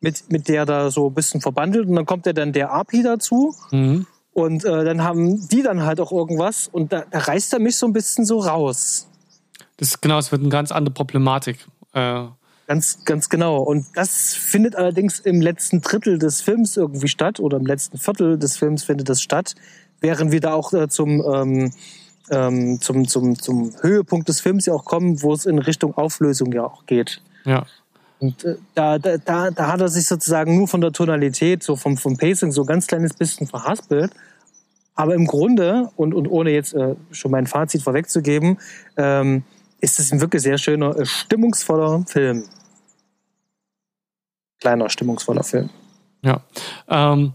[0.00, 1.88] mit, mit der da so ein bisschen verbandelt.
[1.88, 3.54] Und dann kommt ja dann der Api dazu.
[3.72, 4.06] Mhm.
[4.32, 6.68] Und äh, dann haben die dann halt auch irgendwas.
[6.68, 9.07] Und da, da reißt er mich so ein bisschen so raus.
[9.78, 11.66] Das genau, es wird eine ganz andere Problematik.
[11.94, 12.26] Äh,
[12.68, 13.62] Ganz, ganz genau.
[13.62, 18.38] Und das findet allerdings im letzten Drittel des Films irgendwie statt oder im letzten Viertel
[18.38, 19.54] des Films findet das statt,
[20.00, 21.72] während wir da auch äh, zum, ähm,
[22.30, 26.52] ähm, zum, zum, zum Höhepunkt des Films ja auch kommen, wo es in Richtung Auflösung
[26.52, 27.22] ja auch geht.
[27.46, 27.64] Ja.
[28.18, 31.74] Und äh, da, da, da, da hat er sich sozusagen nur von der Tonalität, so
[31.74, 34.12] vom, vom Pacing so ein ganz kleines bisschen verhaspelt.
[34.94, 38.58] Aber im Grunde, und, und ohne jetzt äh, schon mein Fazit vorwegzugeben,
[38.98, 39.44] ähm,
[39.80, 42.44] ist es ein wirklich sehr schöner, äh, stimmungsvoller Film
[44.60, 45.70] kleiner, stimmungsvoller Film.
[46.22, 46.42] Ja.
[46.88, 47.32] Ähm,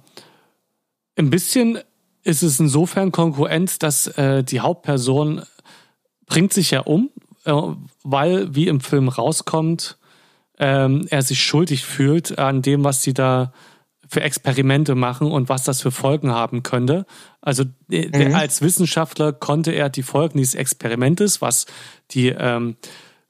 [1.17, 1.79] ein bisschen
[2.23, 5.41] ist es insofern Konkurrenz, dass äh, die Hauptperson
[6.25, 7.09] bringt sich ja um,
[7.45, 7.53] äh,
[8.03, 9.97] weil, wie im Film rauskommt,
[10.59, 13.51] ähm, er sich schuldig fühlt an dem, was sie da
[14.13, 17.07] für Experimente machen und was das für Folgen haben könnte.
[17.41, 18.35] Also mhm.
[18.35, 21.65] als Wissenschaftler konnte er die Folgen dieses Experimentes, was
[22.11, 22.77] die ähm,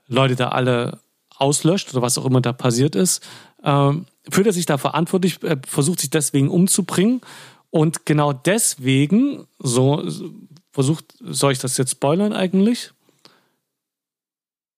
[0.07, 0.99] Leute da alle
[1.37, 3.25] auslöscht oder was auch immer da passiert ist,
[3.63, 7.21] ähm, fühlt er sich da verantwortlich, äh, versucht sich deswegen umzubringen.
[7.69, 10.03] Und genau deswegen, so
[10.71, 12.91] versucht, soll ich das jetzt spoilern eigentlich?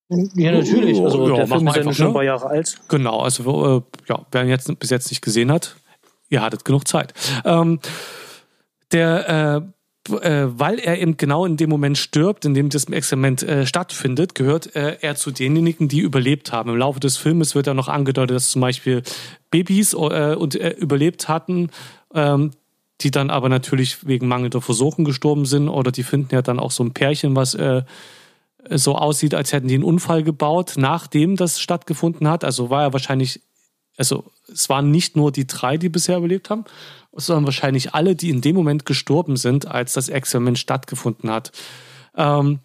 [0.09, 0.99] Ja, natürlich.
[1.01, 2.09] Also ja, der Film ist ja schon ne?
[2.09, 2.77] ein paar Jahre alt.
[2.89, 5.75] Genau, also äh, ja, wer ihn jetzt bis jetzt nicht gesehen hat,
[6.29, 7.13] ihr hattet genug Zeit.
[7.43, 7.79] Ähm,
[8.91, 9.75] der äh,
[10.09, 14.35] äh, weil er eben genau in dem Moment stirbt, in dem das Experiment äh, stattfindet,
[14.35, 16.69] gehört äh, er zu denjenigen, die überlebt haben.
[16.69, 19.01] Im Laufe des Filmes wird ja noch angedeutet, dass zum Beispiel
[19.49, 21.69] Babys äh, und, äh, überlebt hatten,
[22.13, 22.51] ähm,
[23.01, 26.71] die dann aber natürlich wegen mangelnder Versuchen gestorben sind oder die finden ja dann auch
[26.71, 27.81] so ein Pärchen, was äh,
[28.69, 32.43] so aussieht, als hätten die einen Unfall gebaut, nachdem das stattgefunden hat.
[32.43, 33.41] Also war er wahrscheinlich,
[33.97, 36.65] also es waren nicht nur die drei, die bisher überlebt haben,
[37.13, 41.51] sondern wahrscheinlich alle, die in dem Moment gestorben sind, als das Experiment stattgefunden hat.
[42.15, 42.60] Ähm,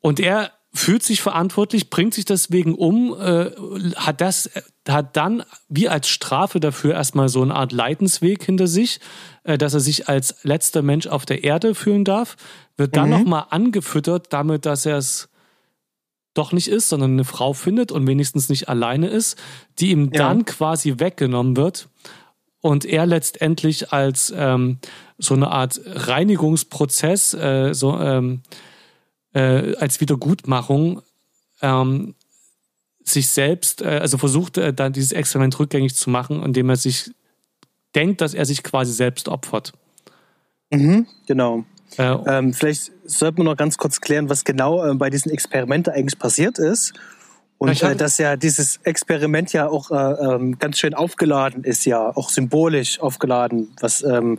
[0.00, 3.50] und er fühlt sich verantwortlich, bringt sich deswegen um, äh,
[3.96, 4.50] hat das,
[4.86, 9.00] hat dann wie als Strafe dafür erstmal so eine Art Leidensweg hinter sich,
[9.44, 12.36] äh, dass er sich als letzter Mensch auf der Erde fühlen darf,
[12.76, 13.18] wird dann mhm.
[13.18, 15.28] nochmal angefüttert damit, dass er es
[16.36, 19.36] doch nicht ist, sondern eine Frau findet und wenigstens nicht alleine ist,
[19.78, 20.28] die ihm ja.
[20.28, 21.88] dann quasi weggenommen wird
[22.60, 24.78] und er letztendlich als ähm,
[25.18, 28.42] so eine Art Reinigungsprozess, äh, so ähm,
[29.34, 31.02] äh, als Wiedergutmachung
[31.62, 32.14] ähm,
[33.04, 37.10] sich selbst, äh, also versucht äh, dann dieses Experiment rückgängig zu machen, indem er sich
[37.94, 39.72] denkt, dass er sich quasi selbst opfert.
[40.70, 41.64] Mhm, genau.
[41.98, 45.92] Äh, ähm, vielleicht sollten wir noch ganz kurz klären, was genau äh, bei diesen Experimenten
[45.92, 46.92] eigentlich passiert ist.
[47.58, 52.14] Und äh, dass ja dieses Experiment ja auch äh, ähm, ganz schön aufgeladen ist, ja,
[52.14, 54.38] auch symbolisch aufgeladen, was ähm,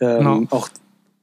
[0.00, 0.42] ähm, genau.
[0.50, 0.68] auch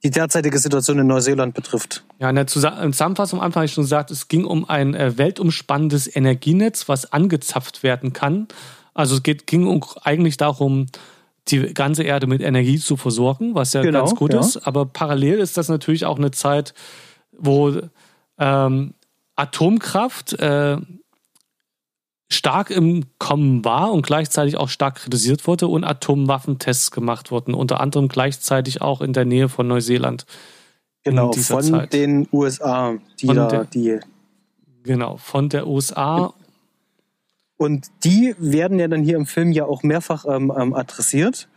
[0.03, 2.03] die derzeitige Situation in Neuseeland betrifft.
[2.19, 5.17] Ja, in der Zusammenfassung am Anfang habe ich schon gesagt, es ging um ein äh,
[5.17, 8.47] weltumspannendes Energienetz, was angezapft werden kann.
[8.93, 10.87] Also es geht, ging eigentlich darum,
[11.47, 14.39] die ganze Erde mit Energie zu versorgen, was ja genau, ganz gut ja.
[14.39, 14.57] ist.
[14.65, 16.73] Aber parallel ist das natürlich auch eine Zeit,
[17.31, 17.73] wo
[18.39, 18.93] ähm,
[19.35, 20.77] Atomkraft äh,
[22.29, 27.79] stark im Kommen war und gleichzeitig auch stark kritisiert wurde und Atomwaffentests gemacht wurden, unter
[27.79, 30.25] anderem gleichzeitig auch in der Nähe von Neuseeland.
[31.03, 31.93] Genau, von Zeit.
[31.93, 33.99] den USA, die von da, der, die.
[34.83, 36.33] Genau, von der USA.
[37.57, 41.47] Und die werden ja dann hier im Film ja auch mehrfach ähm, ähm adressiert,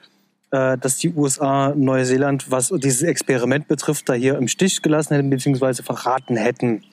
[0.50, 5.30] äh, dass die USA Neuseeland, was dieses Experiment betrifft, da hier im Stich gelassen hätten,
[5.30, 6.84] beziehungsweise verraten hätten.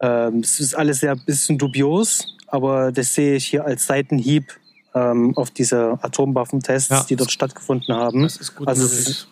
[0.00, 4.52] Ähm, es ist alles sehr ein bisschen dubios, aber das sehe ich hier als Seitenhieb
[4.94, 8.22] ähm, auf diese Atomwaffentests, ja, die dort stattgefunden haben.
[8.22, 9.28] Das ist gut also es ist,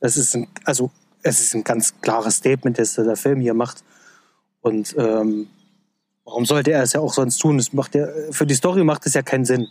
[0.00, 0.90] es ist ein, also
[1.22, 3.84] es ist ein ganz klares Statement, das der Film hier macht.
[4.60, 5.48] Und ähm,
[6.26, 7.58] warum sollte er es ja auch sonst tun?
[7.58, 9.68] Es macht ja, für die Story macht es ja keinen Sinn.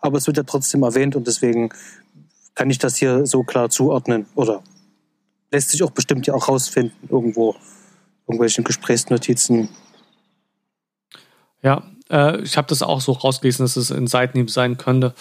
[0.00, 1.70] Aber es wird ja trotzdem erwähnt und deswegen
[2.54, 4.26] kann ich das hier so klar zuordnen.
[4.34, 4.62] Oder
[5.52, 7.54] lässt sich auch bestimmt ja auch rausfinden, irgendwo,
[8.26, 9.68] irgendwelchen Gesprächsnotizen.
[11.62, 15.14] Ja, äh, ich habe das auch so rausgelesen, dass es ein Seitenhieb sein könnte.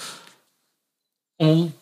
[1.38, 1.73] Um,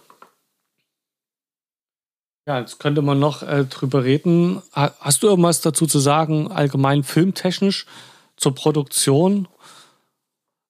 [2.47, 4.61] ja, jetzt könnte man noch äh, drüber reden.
[4.71, 7.85] Hast du irgendwas dazu zu sagen, allgemein filmtechnisch
[8.38, 9.47] zur Produktion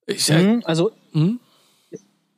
[0.07, 1.39] Ich, Mhm, also, hm?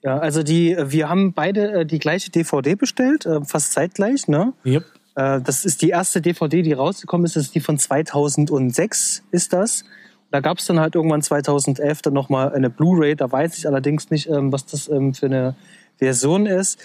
[0.01, 4.53] ja, also die, wir haben beide äh, die gleiche DVD bestellt, äh, fast zeitgleich, ne?
[4.65, 4.85] Yep.
[5.15, 7.35] Das ist die erste DVD, die rausgekommen ist.
[7.35, 9.83] Das ist die von 2006, ist das.
[10.29, 13.15] Da gab es dann halt irgendwann 2011 dann nochmal eine Blu-ray.
[13.15, 15.55] Da weiß ich allerdings nicht, ähm, was das ähm, für eine
[15.97, 16.79] Version ist.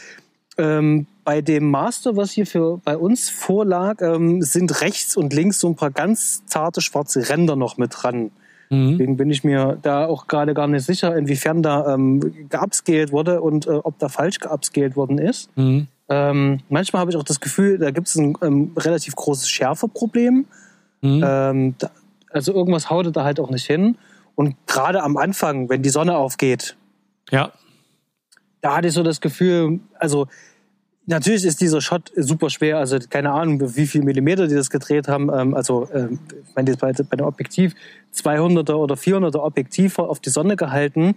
[0.57, 5.61] Ähm, bei dem Master, was hier für bei uns vorlag, ähm, sind rechts und links
[5.61, 8.31] so ein paar ganz zarte schwarze Ränder noch mit dran.
[8.71, 8.91] Mhm.
[8.93, 13.41] Deswegen bin ich mir da auch gerade gar nicht sicher, inwiefern da ähm, geupscaled wurde
[13.41, 15.51] und äh, ob da falsch geupscaled worden ist.
[15.57, 15.87] Mhm.
[16.09, 20.47] Ähm, manchmal habe ich auch das Gefühl, da gibt es ein ähm, relativ großes Schärfeproblem.
[21.03, 21.25] Mhm.
[21.25, 21.91] Ähm, da,
[22.31, 23.97] also irgendwas haut da halt auch nicht hin.
[24.35, 26.77] Und gerade am Anfang, wenn die Sonne aufgeht,
[27.31, 27.53] Ja.
[28.63, 30.27] da hatte ich so das Gefühl, also
[31.07, 35.09] natürlich ist dieser Shot super schwer, also keine Ahnung, wie viel Millimeter die das gedreht
[35.09, 35.31] haben.
[35.33, 37.75] Ähm, also ähm, ich meine, jetzt bei, bei dem Objektiv
[38.15, 41.15] 200er oder 400er Objektiv auf die Sonne gehalten,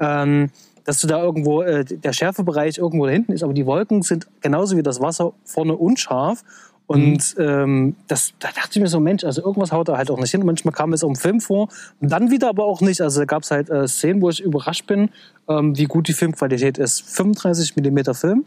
[0.00, 0.50] ähm,
[0.84, 4.26] dass du da irgendwo, äh, der Schärfebereich irgendwo da hinten ist, aber die Wolken sind
[4.40, 6.44] genauso wie das Wasser vorne unscharf.
[6.86, 10.18] Und ähm, das, da dachte ich mir so, Mensch, also irgendwas haut da halt auch
[10.18, 10.42] nicht hin.
[10.46, 11.68] Manchmal kam es auch im Film vor
[12.00, 13.02] und dann wieder aber auch nicht.
[13.02, 15.10] Also da gab es halt äh, Szenen, wo ich überrascht bin,
[15.50, 17.02] ähm, wie gut die Filmqualität ist.
[17.02, 18.46] 35 Millimeter Film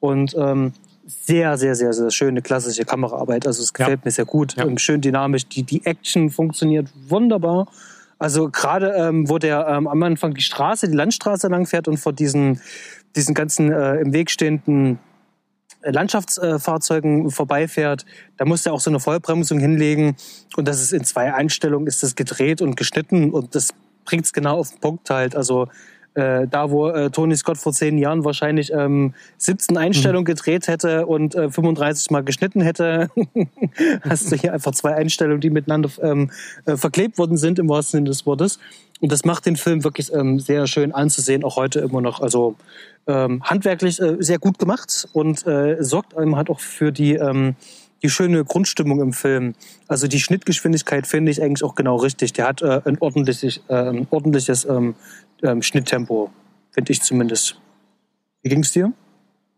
[0.00, 0.72] und ähm,
[1.06, 3.46] sehr, sehr, sehr, sehr schöne klassische Kameraarbeit.
[3.46, 4.04] Also es gefällt Ja.
[4.04, 4.56] mir sehr gut.
[4.56, 4.66] Ja.
[4.78, 5.46] Schön dynamisch.
[5.46, 7.66] Die, die Action funktioniert wunderbar.
[8.18, 11.98] Also gerade ähm, wo der ähm, am Anfang die Straße, die Landstraße lang fährt und
[11.98, 12.60] vor diesen,
[13.16, 14.98] diesen ganzen äh, im Weg stehenden
[15.82, 18.04] Landschaftsfahrzeugen vorbeifährt,
[18.36, 20.16] da muss er auch so eine Vollbremsung hinlegen
[20.56, 23.68] und das ist in zwei Einstellungen ist das gedreht und geschnitten und das
[24.04, 25.36] bringt es genau auf den Punkt halt.
[25.36, 25.68] Also
[26.18, 31.06] äh, da, wo äh, Tony Scott vor zehn Jahren wahrscheinlich ähm, 17 Einstellungen gedreht hätte
[31.06, 33.08] und äh, 35 Mal geschnitten hätte,
[34.08, 36.30] hast du hier einfach zwei Einstellungen, die miteinander ähm,
[36.64, 38.58] äh, verklebt worden sind, im wahrsten Sinne des Wortes.
[39.00, 42.20] Und das macht den Film wirklich ähm, sehr schön anzusehen, auch heute immer noch.
[42.20, 42.56] Also
[43.06, 47.54] ähm, handwerklich äh, sehr gut gemacht und äh, sorgt einem halt auch für die, ähm,
[48.02, 49.54] die schöne Grundstimmung im Film.
[49.88, 52.32] Also die Schnittgeschwindigkeit finde ich eigentlich auch genau richtig.
[52.34, 54.94] Der hat äh, ein ordentliches, äh, ein ordentliches ähm,
[55.42, 56.30] ähm, Schnitttempo,
[56.70, 57.60] finde ich zumindest.
[58.42, 58.92] Wie ging's dir?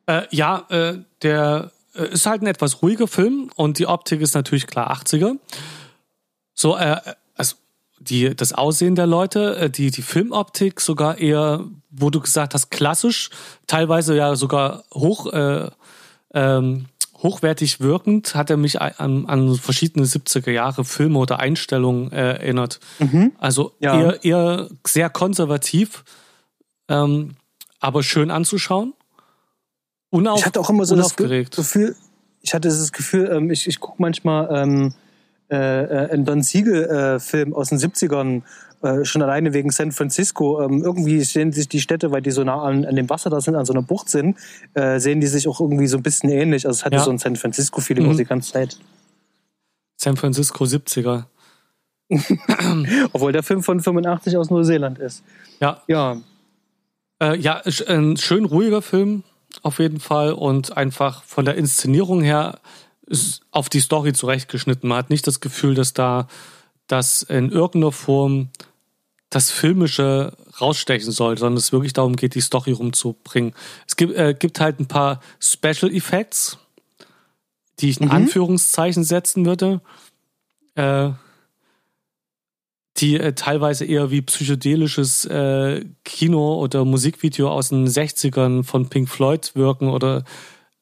[0.06, 4.34] Äh, ja, äh, der äh, ist halt ein etwas ruhiger Film und die Optik ist
[4.34, 5.36] natürlich klar 80er.
[6.54, 6.96] So, äh,
[7.36, 7.56] also
[7.98, 13.30] die, das Aussehen der Leute, die, die Filmoptik sogar eher, wo du gesagt hast, klassisch,
[13.66, 15.70] teilweise ja sogar hoch, äh,
[16.32, 16.86] ähm,
[17.22, 22.80] hochwertig wirkend, hat er mich an, an verschiedene 70er Jahre Filme oder Einstellungen äh, erinnert.
[23.38, 24.00] Also Ja.
[24.00, 26.04] eher, eher sehr konservativ,
[26.88, 27.36] ähm,
[27.78, 28.94] aber schön anzuschauen.
[30.10, 31.56] Unauf, ich hatte auch immer so das Ge- unaufgeregt.
[31.56, 31.94] Gefühl,
[32.40, 34.94] ich hatte das Gefühl, ähm, ich, ich gucke manchmal ähm,
[35.50, 38.42] äh, äh, einen Don Siegel-Film aus den 70ern,
[38.82, 40.62] äh, schon alleine wegen San Francisco.
[40.62, 43.40] Ähm, irgendwie sehen sich die Städte, weil die so nah an, an dem Wasser da
[43.40, 44.36] sind, an so einer Bucht sind,
[44.74, 46.66] äh, sehen die sich auch irgendwie so ein bisschen ähnlich.
[46.66, 47.02] Also es hatte Ja.
[47.04, 48.16] so ein San Francisco-Feeling Mhm.
[48.16, 48.78] die ganze Zeit.
[49.96, 51.24] San Francisco 70er.
[53.12, 55.22] Obwohl der Film von 85 aus Neuseeland ist.
[55.60, 56.16] Ja, Ja,
[57.22, 59.22] äh, ja, ein schön ruhiger Film
[59.62, 62.58] auf jeden Fall und einfach von der Inszenierung her
[63.50, 64.88] auf die Story zurechtgeschnitten.
[64.88, 66.28] Man hat nicht das Gefühl, dass da
[66.86, 68.48] das in irgendeiner Form
[69.30, 73.54] das Filmische rausstechen soll, sondern es wirklich darum geht, die Story rumzubringen.
[73.86, 76.58] Es gibt, äh, gibt halt ein paar Special Effects,
[77.78, 79.80] die ich in Anführungszeichen setzen würde,
[80.74, 81.10] äh,
[82.96, 89.08] die äh, teilweise eher wie psychedelisches äh, Kino oder Musikvideo aus den 60ern von Pink
[89.08, 90.24] Floyd wirken oder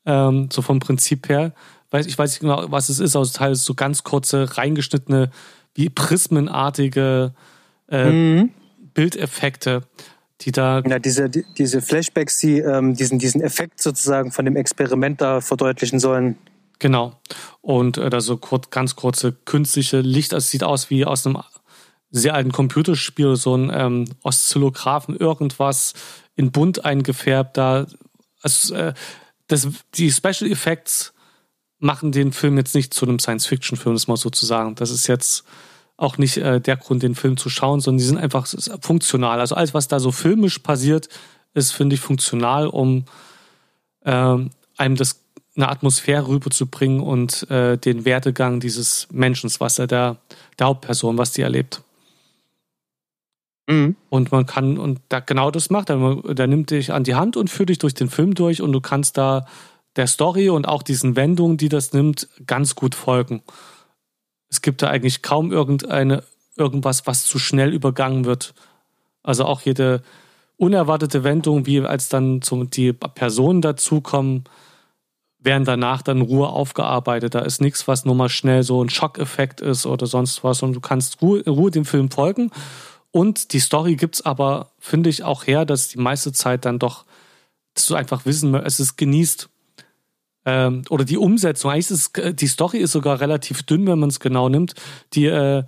[0.07, 1.53] ähm, so vom Prinzip her.
[1.91, 5.31] Weiß, ich weiß nicht genau, was es ist, also teilweise so ganz kurze, reingeschnittene,
[5.75, 7.58] wie prismenartige äh,
[7.91, 8.51] Mhm.
[8.95, 9.83] Bildeffekte,
[10.41, 14.57] die da ja diese, die, diese Flashbacks, die ähm, diesen, diesen Effekt sozusagen von dem
[14.57, 16.37] Experiment da verdeutlichen sollen.
[16.79, 17.19] Genau.
[17.61, 21.27] Und äh, da so kurz, ganz kurze künstliche Licht, also es sieht aus wie aus
[21.27, 21.39] einem
[22.11, 25.95] sehr alten Computerspiel, so ein ähm, Oszillographen, irgendwas
[26.37, 27.57] in bunt eingefärbt.
[27.57, 27.87] Da,
[28.43, 28.95] also, äh,
[29.49, 31.13] das, die Special Effects
[31.79, 34.75] machen den Film jetzt nicht zu einem Science-Fiction-Film, das mal so zu sagen.
[34.75, 35.45] Das ist jetzt
[35.99, 38.47] auch nicht äh, der Grund, den Film zu schauen, sondern die sind einfach
[38.81, 39.41] funktional.
[39.41, 41.09] Also alles, was da so filmisch passiert,
[41.55, 43.05] ist, finde ich, funktional, um
[44.05, 45.21] ähm, einem das
[45.57, 50.17] eine Atmosphäre rüberzubringen und äh, den Werdegang dieses Menschen, was er der,
[50.59, 51.83] der Hauptperson, was die erlebt.
[53.67, 53.97] Mhm.
[54.09, 56.23] Und man kann, und da genau das macht er.
[56.33, 58.81] Der nimmt dich an die Hand und führt dich durch den Film durch und du
[58.81, 59.47] kannst da
[59.97, 63.43] der Story und auch diesen Wendungen, die das nimmt, ganz gut folgen.
[64.51, 66.23] Es gibt da eigentlich kaum irgendeine,
[66.57, 68.55] irgendwas, was zu schnell übergangen wird.
[69.23, 70.03] Also auch jede
[70.57, 74.45] unerwartete Wendung, wie als dann zum, die Personen dazukommen,
[75.39, 77.35] werden danach dann Ruhe aufgearbeitet.
[77.35, 80.63] Da ist nichts, was nur mal schnell so ein Schockeffekt ist oder sonst was.
[80.63, 82.51] Und du kannst in Ruhe dem Film folgen.
[83.11, 86.79] Und die Story gibt es aber, finde ich, auch her, dass die meiste Zeit dann
[86.79, 87.05] doch,
[87.75, 89.49] dass du einfach wissen, es ist genießt.
[90.49, 91.71] Ähm, oder die Umsetzung.
[91.71, 94.75] Eigentlich ist es, die Story ist sogar relativ dünn, wenn man es genau nimmt.
[95.13, 95.65] Die, äh,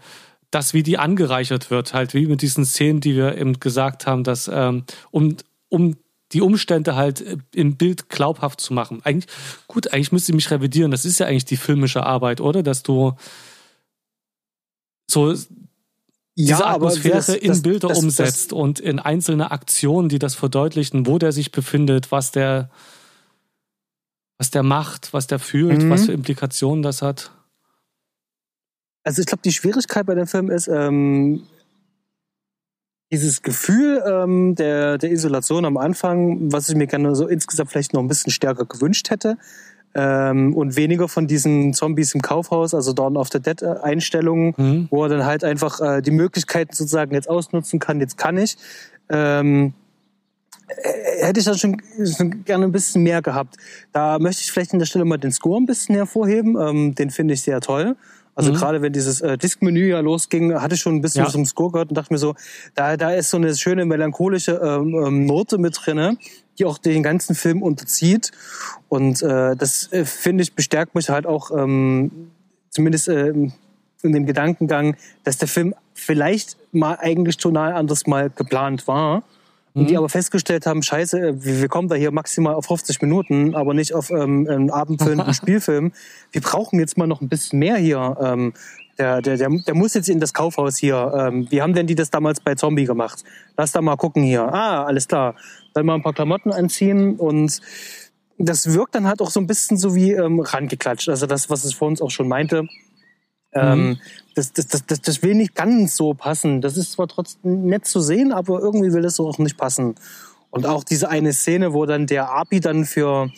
[0.51, 4.25] das, wie die angereichert wird, halt wie mit diesen Szenen, die wir eben gesagt haben,
[4.25, 5.37] dass ähm, um,
[5.69, 5.97] um
[6.33, 9.03] die Umstände halt äh, im Bild glaubhaft zu machen.
[9.05, 9.31] Eigentlich,
[9.67, 10.91] gut, eigentlich müsste ich mich revidieren.
[10.91, 12.63] Das ist ja eigentlich die filmische Arbeit, oder?
[12.63, 13.13] Dass du
[15.11, 15.35] so
[16.39, 21.07] diese Atmosphäre das, in das, Bilder das, umsetzt und in einzelne Aktionen, die das verdeutlichen,
[21.07, 22.71] wo der sich befindet, was der,
[24.41, 25.91] was der macht, was der fühlt, mhm.
[25.91, 27.31] was für Implikationen das hat.
[29.05, 31.43] Also ich glaube, die Schwierigkeit bei dem Film ist, ähm,
[33.13, 37.93] dieses Gefühl ähm, der, der Isolation am Anfang, was ich mir gerne so insgesamt vielleicht
[37.93, 39.37] noch ein bisschen stärker gewünscht hätte,
[39.95, 44.55] ähm, und weniger von diesen Zombies im Kaufhaus, also Dawn of the Dead äh, Einstellungen,
[44.57, 44.89] mhm.
[44.91, 48.57] wo er dann halt einfach äh, die Möglichkeiten sozusagen jetzt ausnutzen kann, jetzt kann ich.
[49.11, 49.80] Ähm, äh,
[51.21, 51.81] hätte ich da schon,
[52.17, 53.57] schon, gerne ein bisschen mehr gehabt.
[53.93, 56.57] Da möchte ich vielleicht an der Stelle mal den Score ein bisschen hervorheben.
[56.61, 57.97] Ähm, den finde ich sehr toll.
[58.35, 58.57] Also mhm.
[58.57, 61.31] gerade wenn dieses äh, Diskmenü ja losging, hatte ich schon ein bisschen ja.
[61.31, 62.35] vom Score gehört und dachte mir so,
[62.75, 66.17] da, da ist so eine schöne melancholische ähm, ähm, Note mit drinne,
[66.59, 68.31] die auch den ganzen Film unterzieht.
[68.89, 72.31] Und äh, das äh, finde ich bestärkt mich halt auch ähm,
[72.71, 78.87] zumindest äh, in dem Gedankengang, dass der Film vielleicht mal eigentlich tonal anders mal geplant
[78.89, 79.23] war
[79.73, 79.99] und die mhm.
[79.99, 83.95] aber festgestellt haben, scheiße, äh, wir kommen da hier maximal auf 50 Minuten, aber nicht
[83.95, 85.93] auf ähm, einen abendfüllenden Spielfilm.
[86.33, 88.17] Wir brauchen jetzt mal noch ein bisschen mehr hier.
[88.21, 88.53] Ähm,
[88.99, 91.13] der, der, der, der muss jetzt in das Kaufhaus hier.
[91.17, 93.25] Ähm, wie haben denn die das damals bei Zombie gemacht?
[93.57, 94.43] Lass da mal gucken hier.
[94.43, 95.37] Ah, alles klar.
[95.73, 97.61] Dann mal ein paar Klamotten anziehen und
[98.39, 101.09] das wirkt dann halt auch so ein bisschen so wie ähm, rangeklatscht.
[101.09, 102.67] Also das, was es vor uns auch schon meinte.
[103.53, 103.99] Ähm, mhm.
[104.35, 106.61] das, das, das, das, das will nicht ganz so passen.
[106.61, 109.97] Das ist zwar trotzdem nett zu sehen, aber irgendwie will es auch nicht passen.
[110.51, 113.31] Und auch diese eine Szene, wo dann der Abi dann für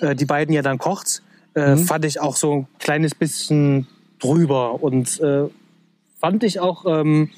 [0.00, 1.22] äh, die beiden ja dann kocht,
[1.54, 1.78] äh, mhm.
[1.78, 3.86] fand ich auch so ein kleines bisschen
[4.18, 5.44] drüber und äh,
[6.20, 7.30] fand ich auch, ähm,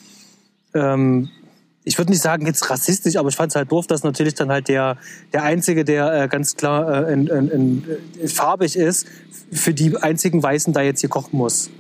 [0.75, 1.31] ähm,
[1.85, 4.51] ich würde nicht sagen jetzt rassistisch, aber ich fand es halt doof, dass natürlich dann
[4.51, 4.97] halt der,
[5.33, 7.85] der Einzige, der äh, ganz klar äh, in, in, in,
[8.21, 9.07] in farbig ist,
[9.53, 11.71] für die einzigen Weißen da jetzt hier kochen muss.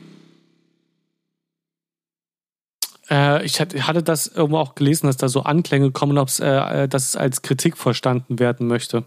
[3.10, 7.08] Äh, ich hatte das irgendwo auch gelesen, dass da so Anklänge kommen, ob äh, dass
[7.08, 9.04] es als Kritik verstanden werden möchte.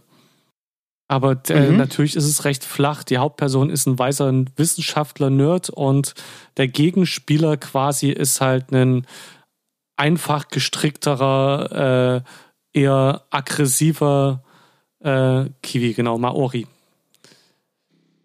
[1.08, 1.78] Aber äh, mhm.
[1.78, 3.04] natürlich ist es recht flach.
[3.04, 6.14] Die Hauptperson ist ein weißer Wissenschaftler, Nerd und
[6.58, 9.08] der Gegenspieler quasi ist halt ein
[9.95, 12.24] einfach gestrickterer,
[12.74, 14.43] äh, eher aggressiver
[15.00, 16.68] äh, Kiwi, genau, Maori.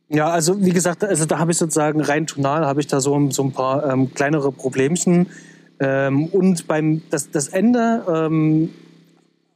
[0.09, 3.31] Ja, also wie gesagt, also da habe ich sozusagen rein tonal habe ich da so,
[3.31, 5.29] so ein paar ähm, kleinere Problemchen.
[5.83, 8.71] Ähm, und beim das, das Ende, ähm,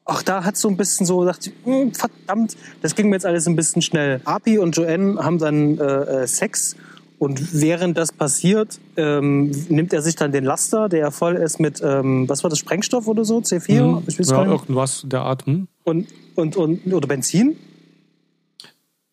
[0.05, 3.47] ach, da hat so ein bisschen so gedacht, hm, verdammt, das ging mir jetzt alles
[3.47, 4.21] ein bisschen schnell.
[4.25, 6.75] Api und Joanne haben dann äh, äh, Sex
[7.21, 11.81] und während das passiert, ähm, nimmt er sich dann den Laster, der voll ist mit,
[11.83, 13.83] ähm, was war das, Sprengstoff oder so, C4?
[13.83, 14.03] Mhm.
[14.09, 15.47] Ich ja, irgendwas der Art.
[15.47, 15.69] Hm?
[15.85, 17.57] Und, und, und, oder Benzin?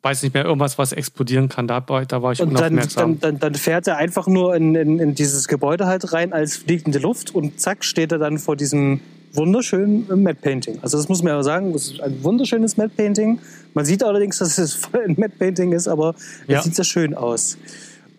[0.04, 1.68] Weiß nicht mehr, irgendwas, was explodieren kann.
[1.68, 3.20] Da, da war ich und unaufmerksam.
[3.20, 6.58] Dann, dann, dann fährt er einfach nur in, in, in dieses Gebäude halt rein als
[6.58, 9.00] fliegende Luft und zack steht er dann vor diesem
[9.32, 10.80] wunderschönen Matte Painting.
[10.82, 13.40] Also das muss man ja sagen, das ist ein wunderschönes Matte Painting.
[13.74, 16.16] Man sieht allerdings, dass es voll ein Matte Painting ist, aber
[16.48, 16.62] es ja.
[16.62, 17.58] sieht sehr schön aus.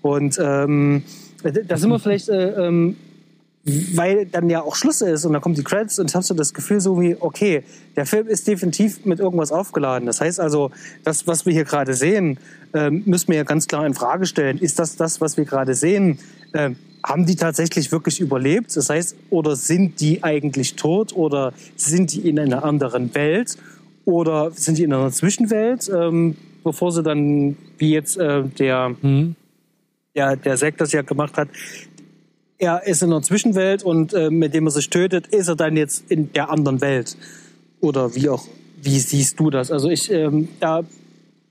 [0.03, 1.05] Und ähm,
[1.43, 2.97] da sind wir vielleicht äh, ähm,
[3.65, 6.53] weil dann ja auch Schluss ist und dann kommen die Credits und hast du das
[6.53, 7.65] Gefühl so wie, okay,
[7.97, 10.07] der Film ist definitiv mit irgendwas aufgeladen.
[10.07, 10.71] Das heißt also,
[11.03, 12.39] das, was wir hier gerade sehen,
[12.75, 14.59] ähm, müssen wir ja ganz klar in Frage stellen.
[14.59, 16.19] Ist das das, was wir gerade sehen?
[16.53, 18.77] Ähm, haben die tatsächlich wirklich überlebt?
[18.77, 23.57] Das heißt, oder sind die eigentlich tot oder sind die in einer anderen Welt
[24.05, 29.37] oder sind die in einer Zwischenwelt, ähm, bevor sie dann, wie jetzt äh, der, mhm.
[30.15, 31.49] der, der Zack das ja gemacht hat,
[32.65, 35.77] er ist in einer Zwischenwelt und äh, mit dem er sich tötet, ist er dann
[35.77, 37.17] jetzt in der anderen Welt.
[37.81, 38.47] Oder wie auch,
[38.83, 39.71] wie siehst du das?
[39.71, 40.83] Also ich, ähm, da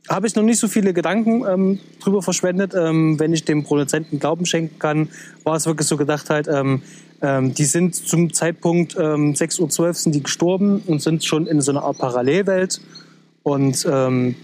[0.09, 2.74] habe ich noch nicht so viele Gedanken ähm, drüber verschwendet.
[2.76, 5.09] Ähm, wenn ich dem Produzenten Glauben schenken kann,
[5.43, 6.82] war es wirklich so gedacht halt, ähm,
[7.22, 11.61] ähm, die sind zum Zeitpunkt ähm, 6.12 Uhr sind die gestorben und sind schon in
[11.61, 12.82] so einer Art Parallelwelt.
[13.43, 14.36] Und ähm,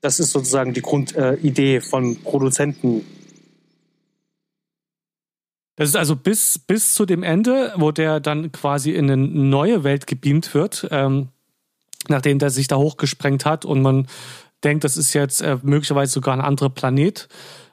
[0.00, 3.02] das ist sozusagen die Grundidee äh, vom Produzenten
[5.78, 9.84] Das ist also bis, bis zu dem Ende, wo der dann quasi in eine neue
[9.84, 11.28] Welt gebeamt wird, ähm,
[12.08, 14.08] nachdem der sich da hochgesprengt hat und man
[14.64, 17.28] denkt, das ist jetzt äh, möglicherweise sogar ein anderer Planet.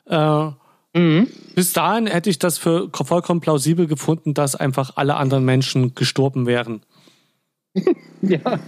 [0.08, 0.49] Äh,
[0.93, 1.28] mhm.
[1.56, 6.45] Bis dahin hätte ich das für vollkommen plausibel gefunden, dass einfach alle anderen Menschen gestorben
[6.45, 6.82] wären.
[8.22, 8.60] ja.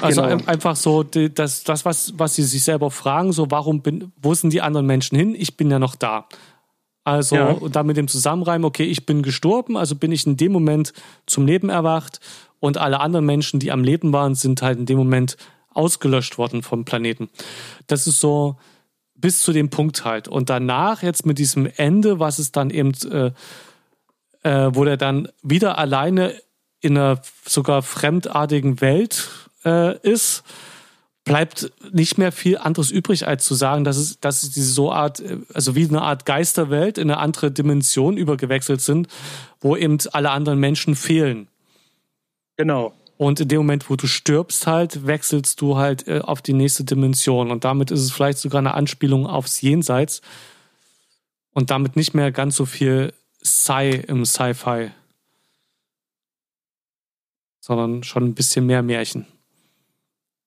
[0.00, 0.44] Also genau.
[0.46, 4.54] einfach so, das, das was, was sie sich selber fragen, so warum bin, wo sind
[4.54, 5.34] die anderen Menschen hin?
[5.38, 6.26] Ich bin ja noch da.
[7.08, 7.50] Also ja.
[7.50, 10.92] und dann mit dem Zusammenreimen, okay, ich bin gestorben, also bin ich in dem Moment
[11.24, 12.20] zum Leben erwacht
[12.60, 15.38] und alle anderen Menschen, die am Leben waren, sind halt in dem Moment
[15.72, 17.30] ausgelöscht worden vom Planeten.
[17.86, 18.56] Das ist so
[19.14, 20.28] bis zu dem Punkt halt.
[20.28, 23.32] Und danach jetzt mit diesem Ende, was es dann eben, äh,
[24.42, 26.34] äh, wo der dann wieder alleine
[26.80, 29.30] in einer sogar fremdartigen Welt
[29.64, 30.44] äh, ist,
[31.28, 34.90] bleibt nicht mehr viel anderes übrig, als zu sagen, dass es, dass es diese so
[34.90, 39.08] Art, äh, also wie eine Art Geisterwelt in eine andere Dimension übergewechselt sind,
[39.60, 41.48] wo eben alle anderen Menschen fehlen.
[42.56, 42.94] Genau.
[43.18, 46.84] Und in dem Moment, wo du stirbst, halt, wechselst du halt äh, auf die nächste
[46.84, 47.50] Dimension.
[47.50, 50.22] Und damit ist es vielleicht sogar eine Anspielung aufs Jenseits.
[51.52, 53.12] Und damit nicht mehr ganz so viel
[53.44, 54.90] Sci im Sci-Fi.
[57.60, 59.26] Sondern schon ein bisschen mehr Märchen.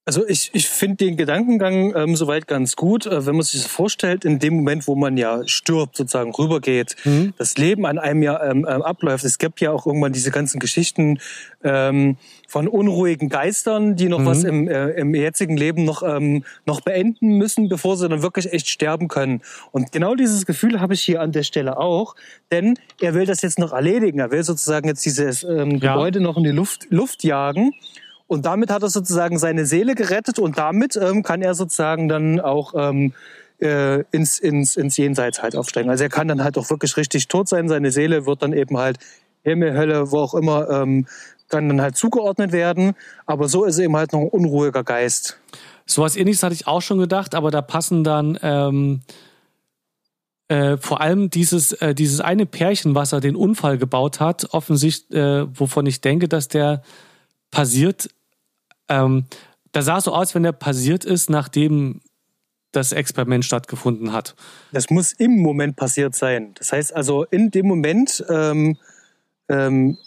[0.04, 3.72] Also ich, ich finde den Gedankengang ähm, soweit ganz gut, äh, wenn man sich das
[3.72, 7.36] vorstellt, in dem Moment, wo man ja stirbt, sozusagen rübergeht, mhm.
[7.38, 9.24] das Leben an einem ja ähm, äh, abläuft.
[9.26, 11.20] Es gibt ja auch irgendwann diese ganzen Geschichten
[11.64, 14.26] ähm, von unruhigen Geistern, die noch mhm.
[14.26, 18.52] was im, äh, im jetzigen Leben noch, ähm, noch beenden müssen, bevor sie dann wirklich
[18.52, 19.42] echt sterben können.
[19.72, 22.16] Und genau dieses Gefühl habe ich hier an der Stelle auch,
[22.52, 24.18] denn er will das jetzt noch erledigen.
[24.18, 25.94] Er will sozusagen jetzt dieses ähm, ja.
[25.94, 27.72] Gebäude noch in die Luft, Luft jagen.
[28.32, 32.40] Und damit hat er sozusagen seine Seele gerettet und damit ähm, kann er sozusagen dann
[32.40, 33.12] auch ähm,
[33.60, 35.90] äh, ins, ins, ins Jenseits halt aufsteigen.
[35.90, 37.68] Also er kann dann halt auch wirklich richtig tot sein.
[37.68, 39.00] Seine Seele wird dann eben halt
[39.44, 41.08] Himmel, Hölle, wo auch immer, ähm,
[41.50, 42.94] kann dann halt zugeordnet werden.
[43.26, 45.38] Aber so ist er eben halt noch ein unruhiger Geist.
[45.86, 49.02] So was ähnliches hatte ich auch schon gedacht, aber da passen dann ähm,
[50.48, 55.20] äh, vor allem dieses, äh, dieses eine Pärchen, was er den Unfall gebaut hat, offensichtlich,
[55.20, 56.82] äh, wovon ich denke, dass der
[57.52, 58.08] passiert
[58.92, 59.26] ähm,
[59.72, 62.02] da sah es so aus, wenn der passiert ist, nachdem
[62.72, 64.36] das Experiment stattgefunden hat.
[64.72, 66.54] Das muss im Moment passiert sein.
[66.56, 68.78] Das heißt also in dem Moment, ähm,
[69.50, 69.98] ähm,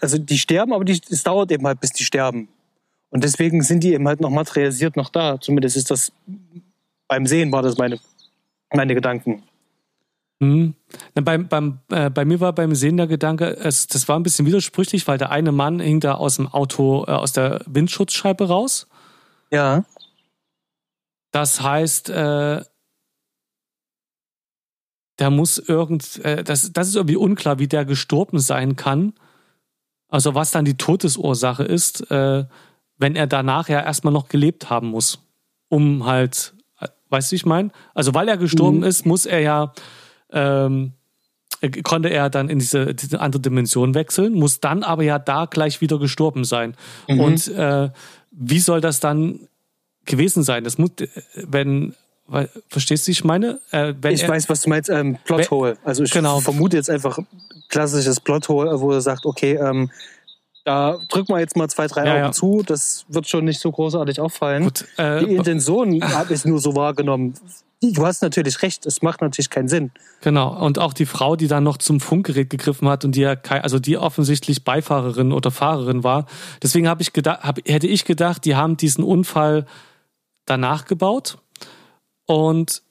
[0.00, 2.48] also die sterben, aber es dauert eben halt, bis die sterben.
[3.10, 5.40] Und deswegen sind die eben halt noch materialisiert noch da.
[5.40, 6.12] Zumindest ist das
[7.08, 7.98] beim Sehen war das meine,
[8.72, 9.42] meine Gedanken.
[10.44, 10.74] Mhm.
[11.14, 14.46] Beim, beim, äh, bei mir war beim Sehen der Gedanke, es, das war ein bisschen
[14.46, 18.86] widersprüchlich, weil der eine Mann hing da aus dem Auto, äh, aus der Windschutzscheibe raus.
[19.50, 19.84] Ja.
[21.32, 22.62] Das heißt, äh,
[25.16, 29.14] da muss irgend, äh, das, das ist irgendwie unklar, wie der gestorben sein kann.
[30.08, 32.44] Also was dann die Todesursache ist, äh,
[32.98, 35.18] wenn er danach ja erstmal noch gelebt haben muss,
[35.68, 37.70] um halt, äh, weißt du, ich meine?
[37.94, 38.84] Also weil er gestorben mhm.
[38.84, 39.72] ist, muss er ja
[40.34, 40.92] ähm,
[41.82, 45.80] konnte er dann in diese, diese, andere Dimension wechseln, muss dann aber ja da gleich
[45.80, 46.76] wieder gestorben sein.
[47.08, 47.20] Mhm.
[47.20, 47.90] Und äh,
[48.32, 49.48] wie soll das dann
[50.04, 50.64] gewesen sein?
[50.64, 50.90] Das muss,
[51.34, 51.94] wenn,
[52.26, 53.60] weil, verstehst du, ich meine?
[53.72, 55.78] Äh, ich er, weiß, was du meinst, ähm, Plothole.
[55.84, 56.40] Also ich genau.
[56.40, 57.18] vermute jetzt einfach
[57.68, 59.90] klassisches Plothole, wo er sagt, okay, ähm,
[60.64, 62.32] da drücken wir jetzt mal zwei, drei ja, Augen ja.
[62.32, 62.62] zu.
[62.64, 64.64] Das wird schon nicht so großartig auffallen.
[64.64, 67.34] Gut, äh, Die Intention habe ich nur so wahrgenommen
[67.92, 69.90] du hast natürlich recht, es macht natürlich keinen Sinn.
[70.20, 70.64] Genau.
[70.64, 73.78] Und auch die Frau, die dann noch zum Funkgerät gegriffen hat und die ja, also
[73.78, 76.26] die offensichtlich Beifahrerin oder Fahrerin war.
[76.62, 79.66] Deswegen habe ich gedacht, hab, hätte ich gedacht, die haben diesen Unfall
[80.46, 81.38] danach gebaut
[82.26, 82.82] und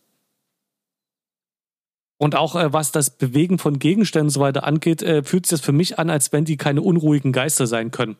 [2.17, 5.59] und auch äh, was das Bewegen von Gegenständen und so weiter angeht, äh, fühlt sich
[5.59, 8.15] das für mich an, als wenn die keine unruhigen Geister sein können.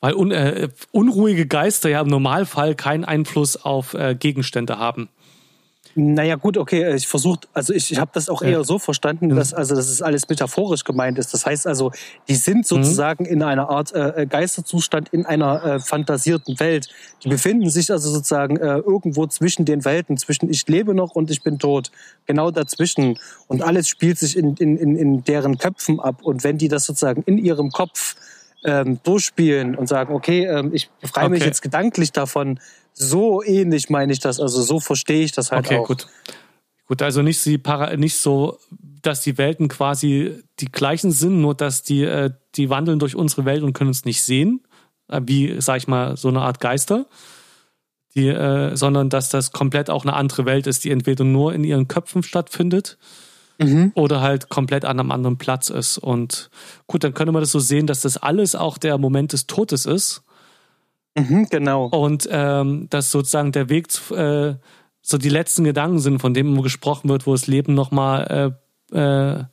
[0.00, 5.10] Weil un, äh, unruhige Geister ja im Normalfall keinen Einfluss auf äh, Gegenstände haben.
[5.96, 9.52] Naja, gut, okay, ich versuche, also ich, ich habe das auch eher so verstanden, dass
[9.52, 11.34] also dass es alles metaphorisch gemeint ist.
[11.34, 11.90] Das heißt also,
[12.28, 12.64] die sind mhm.
[12.64, 13.30] sozusagen mhm.
[13.30, 16.88] in einer Art äh, Geisterzustand in einer äh, fantasierten Welt.
[17.24, 21.30] Die befinden sich also sozusagen äh, irgendwo zwischen den Welten, zwischen ich lebe noch und
[21.30, 21.90] ich bin tot.
[22.26, 23.18] Genau dazwischen.
[23.48, 26.22] Und alles spielt sich in, in, in, in deren Köpfen ab.
[26.22, 28.14] Und wenn die das sozusagen in ihrem Kopf
[28.64, 31.34] ähm, durchspielen und sagen, okay, ähm, ich befreie okay.
[31.34, 32.60] mich jetzt gedanklich davon,
[33.00, 35.86] so ähnlich meine ich das, also so verstehe ich das halt okay, auch.
[35.86, 36.06] Gut.
[36.86, 38.58] Gut, also nicht, sie para nicht so,
[39.00, 43.44] dass die Welten quasi die gleichen sind, nur dass die, äh, die wandeln durch unsere
[43.44, 44.60] Welt und können uns nicht sehen,
[45.08, 47.06] äh, wie, sag ich mal, so eine Art Geister,
[48.14, 51.64] die, äh, sondern dass das komplett auch eine andere Welt ist, die entweder nur in
[51.64, 52.98] ihren Köpfen stattfindet
[53.58, 53.92] mhm.
[53.94, 55.96] oder halt komplett an einem anderen Platz ist.
[55.96, 56.50] Und
[56.86, 59.86] gut, dann könnte man das so sehen, dass das alles auch der Moment des Todes
[59.86, 60.22] ist.
[61.16, 61.86] Mhm, genau.
[61.86, 64.56] Und ähm, dass sozusagen der Weg zu, äh,
[65.02, 68.54] so die letzten Gedanken sind, von dem gesprochen wird, wo das Leben nochmal
[68.92, 69.44] äh, äh,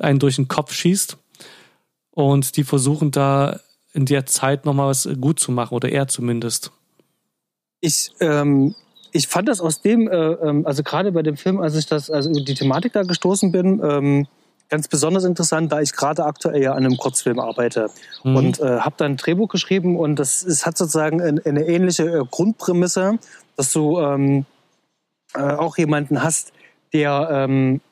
[0.00, 1.16] einen durch den Kopf schießt.
[2.10, 3.60] Und die versuchen da
[3.92, 6.72] in der Zeit nochmal was gut zu machen, oder er zumindest.
[7.80, 8.74] Ich, ähm,
[9.12, 12.10] ich fand das aus dem, äh, ähm, also gerade bei dem Film, als ich das,
[12.10, 14.26] also die Thematik da gestoßen bin, ähm,
[14.72, 17.90] ganz besonders interessant, da ich gerade aktuell ja an einem Kurzfilm arbeite
[18.24, 18.36] mhm.
[18.36, 22.04] und äh, habe dann ein Drehbuch geschrieben und das es hat sozusagen eine, eine ähnliche
[22.04, 23.18] äh, Grundprämisse,
[23.54, 24.46] dass du ähm,
[25.34, 26.54] äh, auch jemanden hast,
[26.94, 27.82] der ähm,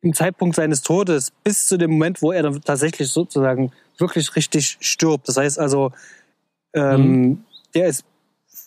[0.00, 4.78] im Zeitpunkt seines Todes bis zu dem Moment, wo er dann tatsächlich sozusagen wirklich richtig
[4.80, 5.28] stirbt.
[5.28, 5.92] Das heißt also,
[6.72, 7.44] ähm, mhm.
[7.74, 8.06] der ist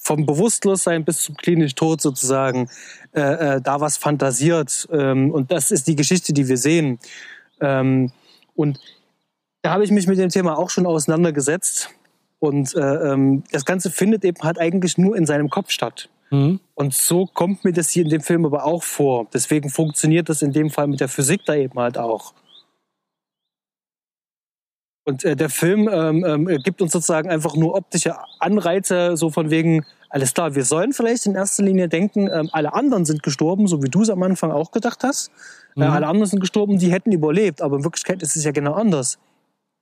[0.04, 2.70] vom Bewusstlossein bis zum klinisch Tod sozusagen
[3.14, 4.88] äh, äh, da was fantasiert.
[4.92, 7.00] Ähm, und das ist die Geschichte, die wir sehen.
[7.62, 8.12] Ähm,
[8.56, 8.80] und
[9.62, 11.90] da habe ich mich mit dem Thema auch schon auseinandergesetzt.
[12.40, 16.10] Und äh, ähm, das Ganze findet eben halt eigentlich nur in seinem Kopf statt.
[16.30, 16.60] Mhm.
[16.76, 19.28] Und so kommt mir das hier in dem Film aber auch vor.
[19.34, 22.34] Deswegen funktioniert das in dem Fall mit der Physik da eben halt auch.
[25.06, 29.50] Und äh, der Film ähm, ähm, gibt uns sozusagen einfach nur optische Anreize, so von
[29.50, 33.68] wegen, alles klar, wir sollen vielleicht in erster Linie denken, ähm, alle anderen sind gestorben,
[33.68, 35.30] so wie du es am Anfang auch gedacht hast.
[35.76, 35.84] Äh, mhm.
[35.84, 38.74] Äh, alle anderen sind gestorben, die hätten überlebt, aber in Wirklichkeit ist es ja genau
[38.74, 39.20] anders.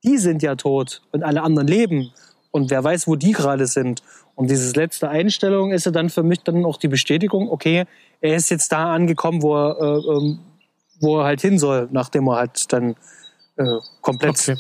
[0.04, 2.12] Die sind ja tot und alle anderen leben.
[2.50, 4.02] Und wer weiß, wo die gerade sind.
[4.34, 7.86] Und diese letzte Einstellung ist ja dann für mich dann auch die Bestätigung, okay,
[8.22, 10.40] er ist jetzt da angekommen, wo er, äh, ähm,
[11.00, 12.96] wo er halt hin soll, nachdem er halt dann
[13.58, 14.58] äh, komplett okay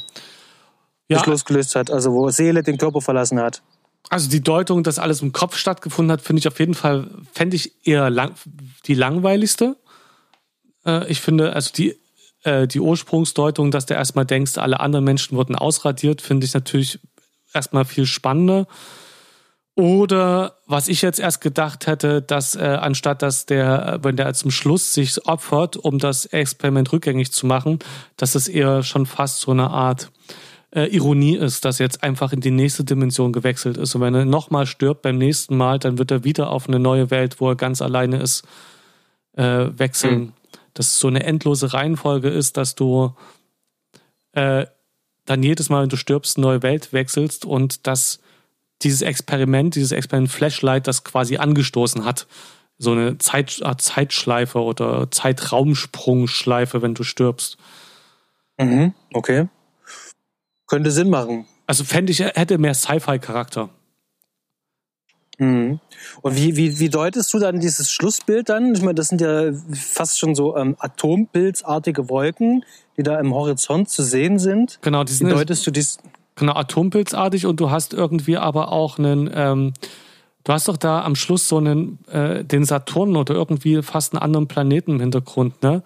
[1.12, 1.20] ja.
[1.20, 3.62] sich losgelöst hat, also wo Seele den Körper verlassen hat.
[4.10, 7.56] Also die Deutung, dass alles im Kopf stattgefunden hat, finde ich auf jeden Fall, fände
[7.56, 8.34] ich eher lang,
[8.86, 9.78] die langweiligste.
[10.86, 11.98] Äh, ich finde, also die,
[12.44, 17.00] äh, die Ursprungsdeutung, dass du erstmal denkst, alle anderen Menschen wurden ausradiert, finde ich natürlich
[17.54, 18.68] erstmal viel spannender.
[19.76, 24.52] Oder was ich jetzt erst gedacht hätte, dass äh, anstatt dass der, wenn der zum
[24.52, 27.80] Schluss sich opfert, um das Experiment rückgängig zu machen,
[28.18, 30.12] dass es eher schon fast so eine Art
[30.74, 33.96] äh, Ironie ist, dass jetzt einfach in die nächste Dimension gewechselt ist.
[33.96, 37.12] Und wenn er nochmal stirbt beim nächsten Mal, dann wird er wieder auf eine neue
[37.12, 38.44] Welt, wo er ganz alleine ist,
[39.34, 40.20] äh, wechseln.
[40.20, 40.34] Mhm.
[40.74, 43.14] Dass es so eine endlose Reihenfolge ist, dass du
[44.32, 44.66] äh,
[45.26, 48.20] dann jedes Mal, wenn du stirbst, eine neue Welt wechselst und dass
[48.82, 52.28] dieses Experiment, dieses Experiment Flashlight das quasi angestoßen hat.
[52.78, 57.58] So eine Zeit, Art Zeitschleife oder Zeitraumsprungschleife, wenn du stirbst.
[58.58, 59.48] Mhm, okay.
[60.72, 61.44] Könnte Sinn machen.
[61.68, 63.68] Also fände ich, hätte mehr Sci-Fi-Charakter.
[65.38, 65.82] Mhm.
[66.22, 68.74] Und wie, wie, wie deutest du dann dieses Schlussbild dann?
[68.74, 72.64] Ich meine, das sind ja fast schon so ähm, atompilzartige Wolken,
[72.96, 74.80] die da im Horizont zu sehen sind.
[74.82, 75.98] Genau, die sind wie deutest du dies?
[76.36, 79.74] Genau, atompilzartig und du hast irgendwie aber auch einen, ähm,
[80.46, 84.22] du hast doch da am Schluss so einen, äh, den Saturn oder irgendwie fast einen
[84.22, 85.84] anderen Planeten im Hintergrund, ne?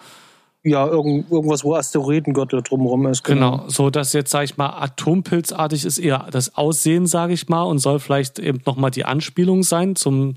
[0.66, 3.24] Ja, irgend, irgendwas, wo Asteroidengürtel drumherum ist.
[3.24, 3.57] Genau.
[3.57, 7.63] genau, so dass jetzt, sage ich mal, atompilzartig ist eher das Aussehen, sage ich mal,
[7.63, 10.34] und soll vielleicht eben nochmal die Anspielung sein zum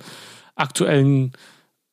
[0.55, 1.33] aktuellen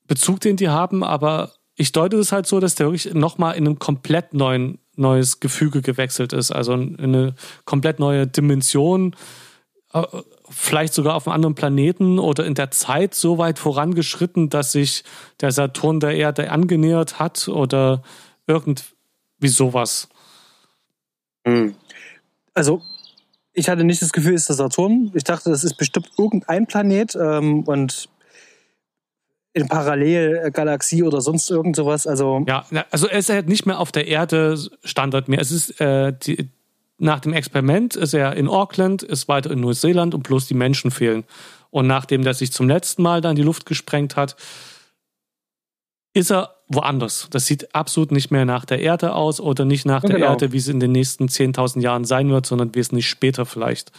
[0.07, 1.03] Bezug, den die haben.
[1.03, 5.39] Aber ich deute es halt so, dass der wirklich nochmal in einem komplett neuen, neues
[5.39, 6.51] Gefüge gewechselt ist.
[6.51, 9.15] Also in eine komplett neue Dimension
[9.93, 10.03] äh,
[10.49, 15.03] vielleicht sogar auf einem anderen Planeten oder in der Zeit so weit vorangeschritten, dass sich
[15.41, 18.03] der Saturn der Erde angenähert hat oder
[18.48, 20.08] irgendwie sowas.
[21.46, 21.76] Hm.
[22.54, 22.82] Also,
[23.54, 25.12] ich hatte nicht das Gefühl, es ist der Saturn.
[25.14, 28.10] Ich dachte, das ist bestimmt irgendein Planet ähm, und
[29.54, 32.06] in Parallelgalaxie oder sonst irgend sowas.
[32.06, 35.39] Also ja, also es ist halt nicht mehr auf der Erde Standard mehr.
[35.39, 36.50] Es ist äh, die,
[36.98, 40.91] nach dem Experiment ist er in Auckland, ist weiter in Neuseeland und bloß die Menschen
[40.91, 41.24] fehlen.
[41.72, 44.36] Und nachdem der sich zum letzten Mal dann die Luft gesprengt hat,
[46.16, 47.28] ist er woanders.
[47.30, 50.28] Das sieht absolut nicht mehr nach der Erde aus oder nicht nach der genau.
[50.28, 53.91] Erde, wie es in den nächsten 10.000 Jahren sein wird, sondern wesentlich später vielleicht.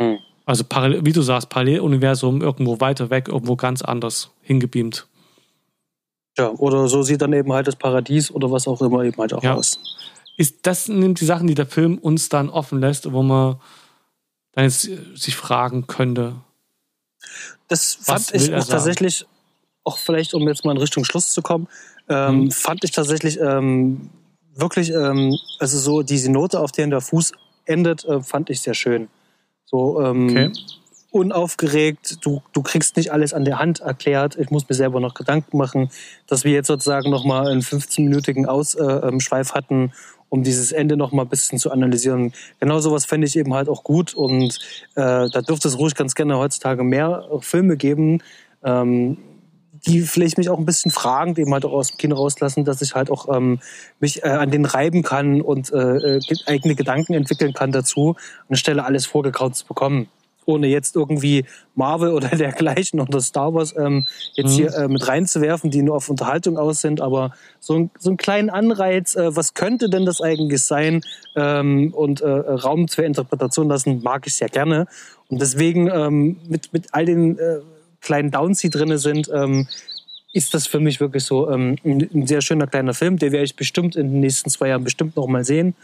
[0.00, 0.18] Mhm.
[0.46, 5.06] Also, wie du sagst, Paralleluniversum irgendwo weiter weg, irgendwo ganz anders hingebeamt.
[6.36, 9.34] Ja, oder so sieht dann eben halt das Paradies oder was auch immer eben halt
[9.34, 9.54] auch ja.
[9.54, 9.78] aus.
[10.36, 13.60] Ist, das sind die Sachen, die der Film uns dann offen lässt, wo man
[14.52, 16.36] dann jetzt sich fragen könnte.
[17.68, 19.26] Das fand ich auch tatsächlich
[19.84, 21.68] auch vielleicht, um jetzt mal in Richtung Schluss zu kommen,
[22.08, 22.50] ähm, hm.
[22.50, 24.10] fand ich tatsächlich ähm,
[24.54, 27.32] wirklich, ähm, also so diese Note, auf der der Fuß
[27.66, 29.08] endet, äh, fand ich sehr schön.
[29.64, 30.52] So, ähm, okay.
[31.10, 32.24] unaufgeregt.
[32.24, 34.36] Du, du kriegst nicht alles an der Hand erklärt.
[34.36, 35.90] Ich muss mir selber noch Gedanken machen,
[36.26, 39.92] dass wir jetzt sozusagen nochmal einen 15-minütigen Ausschweif äh, hatten,
[40.28, 42.32] um dieses Ende nochmal ein bisschen zu analysieren.
[42.60, 44.58] Genau sowas fände ich eben halt auch gut und
[44.94, 48.22] äh, da dürfte es ruhig ganz gerne heutzutage mehr Filme geben,
[48.62, 49.16] ähm,
[49.86, 52.82] die vielleicht mich auch ein bisschen fragend eben halt auch aus dem Kino rauslassen, dass
[52.82, 53.60] ich halt auch ähm,
[54.00, 58.16] mich äh, an den reiben kann und äh, äh eigene Gedanken entwickeln kann dazu,
[58.48, 60.08] anstelle alles vorgekaut zu bekommen
[60.46, 64.54] ohne jetzt irgendwie Marvel oder dergleichen oder Star Wars ähm, jetzt mhm.
[64.54, 68.16] hier äh, mit reinzuwerfen, die nur auf Unterhaltung aus sind, aber so, ein, so einen
[68.16, 71.02] kleinen Anreiz, äh, was könnte denn das eigentlich sein
[71.36, 74.86] ähm, und äh, Raum zur Interpretation lassen, mag ich sehr gerne.
[75.28, 77.60] Und deswegen ähm, mit, mit all den äh,
[78.04, 79.66] kleinen Downs, die drin sind, ähm,
[80.32, 83.18] ist das für mich wirklich so ähm, ein, sehr schöner kleiner Film.
[83.18, 85.74] Den werde ich bestimmt in den nächsten zwei Jahren bestimmt noch mal sehen.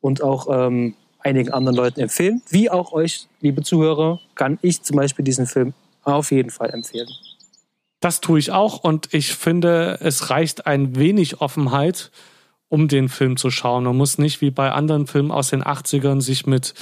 [0.00, 2.42] Und auch ähm, einigen anderen Leuten empfehlen.
[2.48, 7.08] Wie auch euch, liebe Zuhörer, kann ich zum Beispiel diesen Film auf jeden Fall empfehlen.
[8.00, 12.12] Das tue ich auch und ich finde, es reicht ein wenig Offenheit,
[12.68, 13.84] um den Film zu schauen.
[13.84, 16.74] Man muss nicht wie bei anderen Filmen aus den 80ern sich mit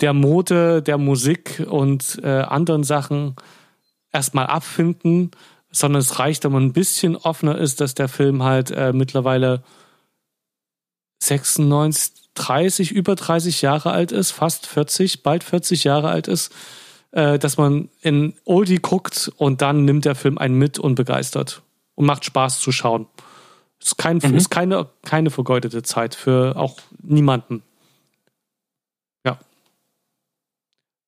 [0.00, 3.36] der Mode, der Musik und äh, anderen Sachen
[4.14, 5.32] erstmal abfinden,
[5.70, 9.62] sondern es reicht, wenn man ein bisschen offener ist, dass der Film halt äh, mittlerweile
[11.22, 16.52] 96, 30, über 30 Jahre alt ist, fast 40, bald 40 Jahre alt ist,
[17.10, 21.62] äh, dass man in Oldie guckt und dann nimmt der Film einen mit und begeistert
[21.94, 23.06] und macht Spaß zu schauen.
[23.80, 24.34] Ist, kein, mhm.
[24.34, 27.62] ist keine, keine vergeudete Zeit für auch niemanden.
[29.26, 29.38] Ja.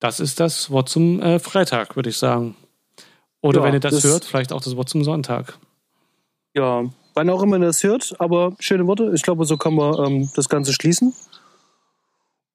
[0.00, 2.56] Das ist das Wort zum äh, Freitag, würde ich sagen.
[3.46, 5.58] Oder ja, wenn ihr das, das hört, vielleicht auch das Wort zum Sonntag.
[6.54, 6.84] Ja,
[7.14, 9.12] wann auch immer ihr das hört, aber schöne Worte.
[9.14, 11.14] Ich glaube, so kann man ähm, das Ganze schließen.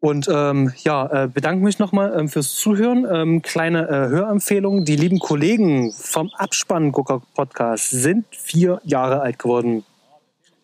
[0.02, 3.06] Und ähm, ja, äh, bedanke mich nochmal ähm, fürs Zuhören.
[3.10, 4.84] Ähm, kleine äh, Hörempfehlung.
[4.84, 9.84] Die lieben Kollegen vom Abspann-Gucker-Podcast sind vier Jahre alt geworden.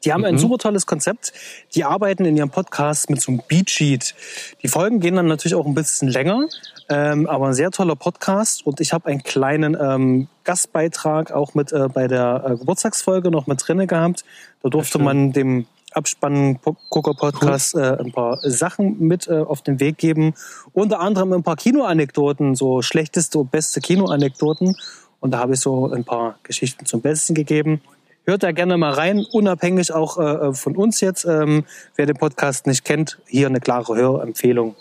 [0.08, 0.28] Die haben mhm.
[0.28, 1.34] ein super tolles Konzept.
[1.76, 4.16] Die arbeiten in ihrem Podcast mit so einem Beatsheet.
[4.64, 6.47] Die Folgen gehen dann natürlich auch ein bisschen länger,
[6.88, 8.66] ähm, aber ein sehr toller Podcast.
[8.66, 13.47] Und ich habe einen kleinen ähm, Gastbeitrag auch mit äh, bei der äh, Geburtstagsfolge noch
[13.47, 14.24] mit drinne gehabt.
[14.64, 16.58] Da durfte man dem Abspann
[16.89, 17.82] Gucker Podcast cool.
[17.82, 20.36] äh, ein paar Sachen mit äh, auf den Weg geben.
[20.72, 24.74] Unter anderem ein paar Kinoanekdoten, so schlechteste und beste Kinoanekdoten.
[25.20, 27.82] Und da habe ich so ein paar Geschichten zum Besten gegeben.
[28.30, 31.23] Hört da gerne mal rein, unabhängig auch äh, von uns jetzt.
[31.23, 31.63] Ähm,
[31.95, 34.75] wer den Podcast nicht kennt, hier eine klare Hörempfehlung.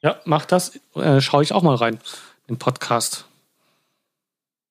[0.00, 0.78] Ja, macht das.
[0.94, 1.98] Äh, Schaue ich auch mal rein,
[2.48, 3.26] den Podcast.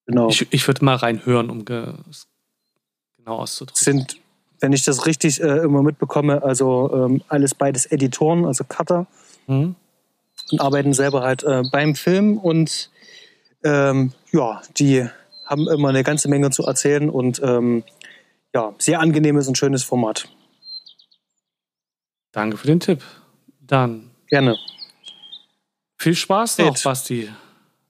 [0.06, 0.30] Genau.
[0.30, 1.94] Ich, ich würde mal reinhören, um ge
[3.18, 3.84] genau auszudrücken.
[3.84, 4.18] Sind,
[4.62, 9.06] wenn ich das richtig äh, immer mitbekomme, also ähm, alles beides Editoren, also Cutter.
[9.48, 9.76] Mhm.
[10.50, 12.90] Und arbeiten selber halt äh, beim Film und
[13.66, 15.10] ähm, ja, die
[15.52, 17.84] haben immer eine ganze Menge zu erzählen und ähm,
[18.56, 20.30] ja, sehr angenehmes und schönes Format.
[22.32, 23.04] Danke für den Tipp.
[23.60, 24.10] Dann.
[24.28, 24.58] Gerne.
[25.98, 26.84] Viel Spaß noch, Ed.
[26.84, 27.30] Basti.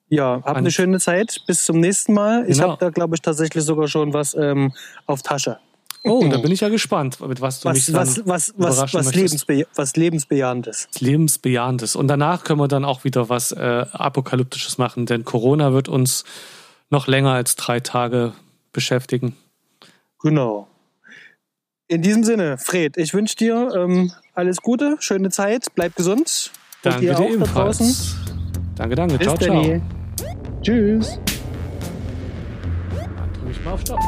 [0.09, 1.41] Ja, hab eine schöne Zeit.
[1.47, 2.45] Bis zum nächsten Mal.
[2.47, 2.71] Ich genau.
[2.71, 4.73] habe da, glaube ich, tatsächlich sogar schon was ähm,
[5.05, 5.59] auf Tasche.
[6.03, 9.15] Oh, da bin ich ja gespannt, mit was du was, mich was, was, was, was,
[9.15, 10.89] lebensbe was Lebensbejahendes.
[10.99, 11.95] Lebensbejahendes.
[11.95, 16.25] Und danach können wir dann auch wieder was äh, Apokalyptisches machen, denn Corona wird uns
[16.91, 18.33] noch länger als drei Tage
[18.71, 19.35] beschäftigen.
[20.21, 20.67] Genau.
[21.87, 26.51] In diesem Sinne, Fred, ich wünsche dir ähm, alles Gute, schöne Zeit, bleib gesund.
[26.83, 28.15] Danke dir, dir ebenfalls.
[28.75, 29.17] Danke, danke.
[29.17, 29.81] Bis ciao, ciao.
[30.61, 31.19] Tschüss.
[32.95, 33.99] Dann drücke ich mal auf Stopp.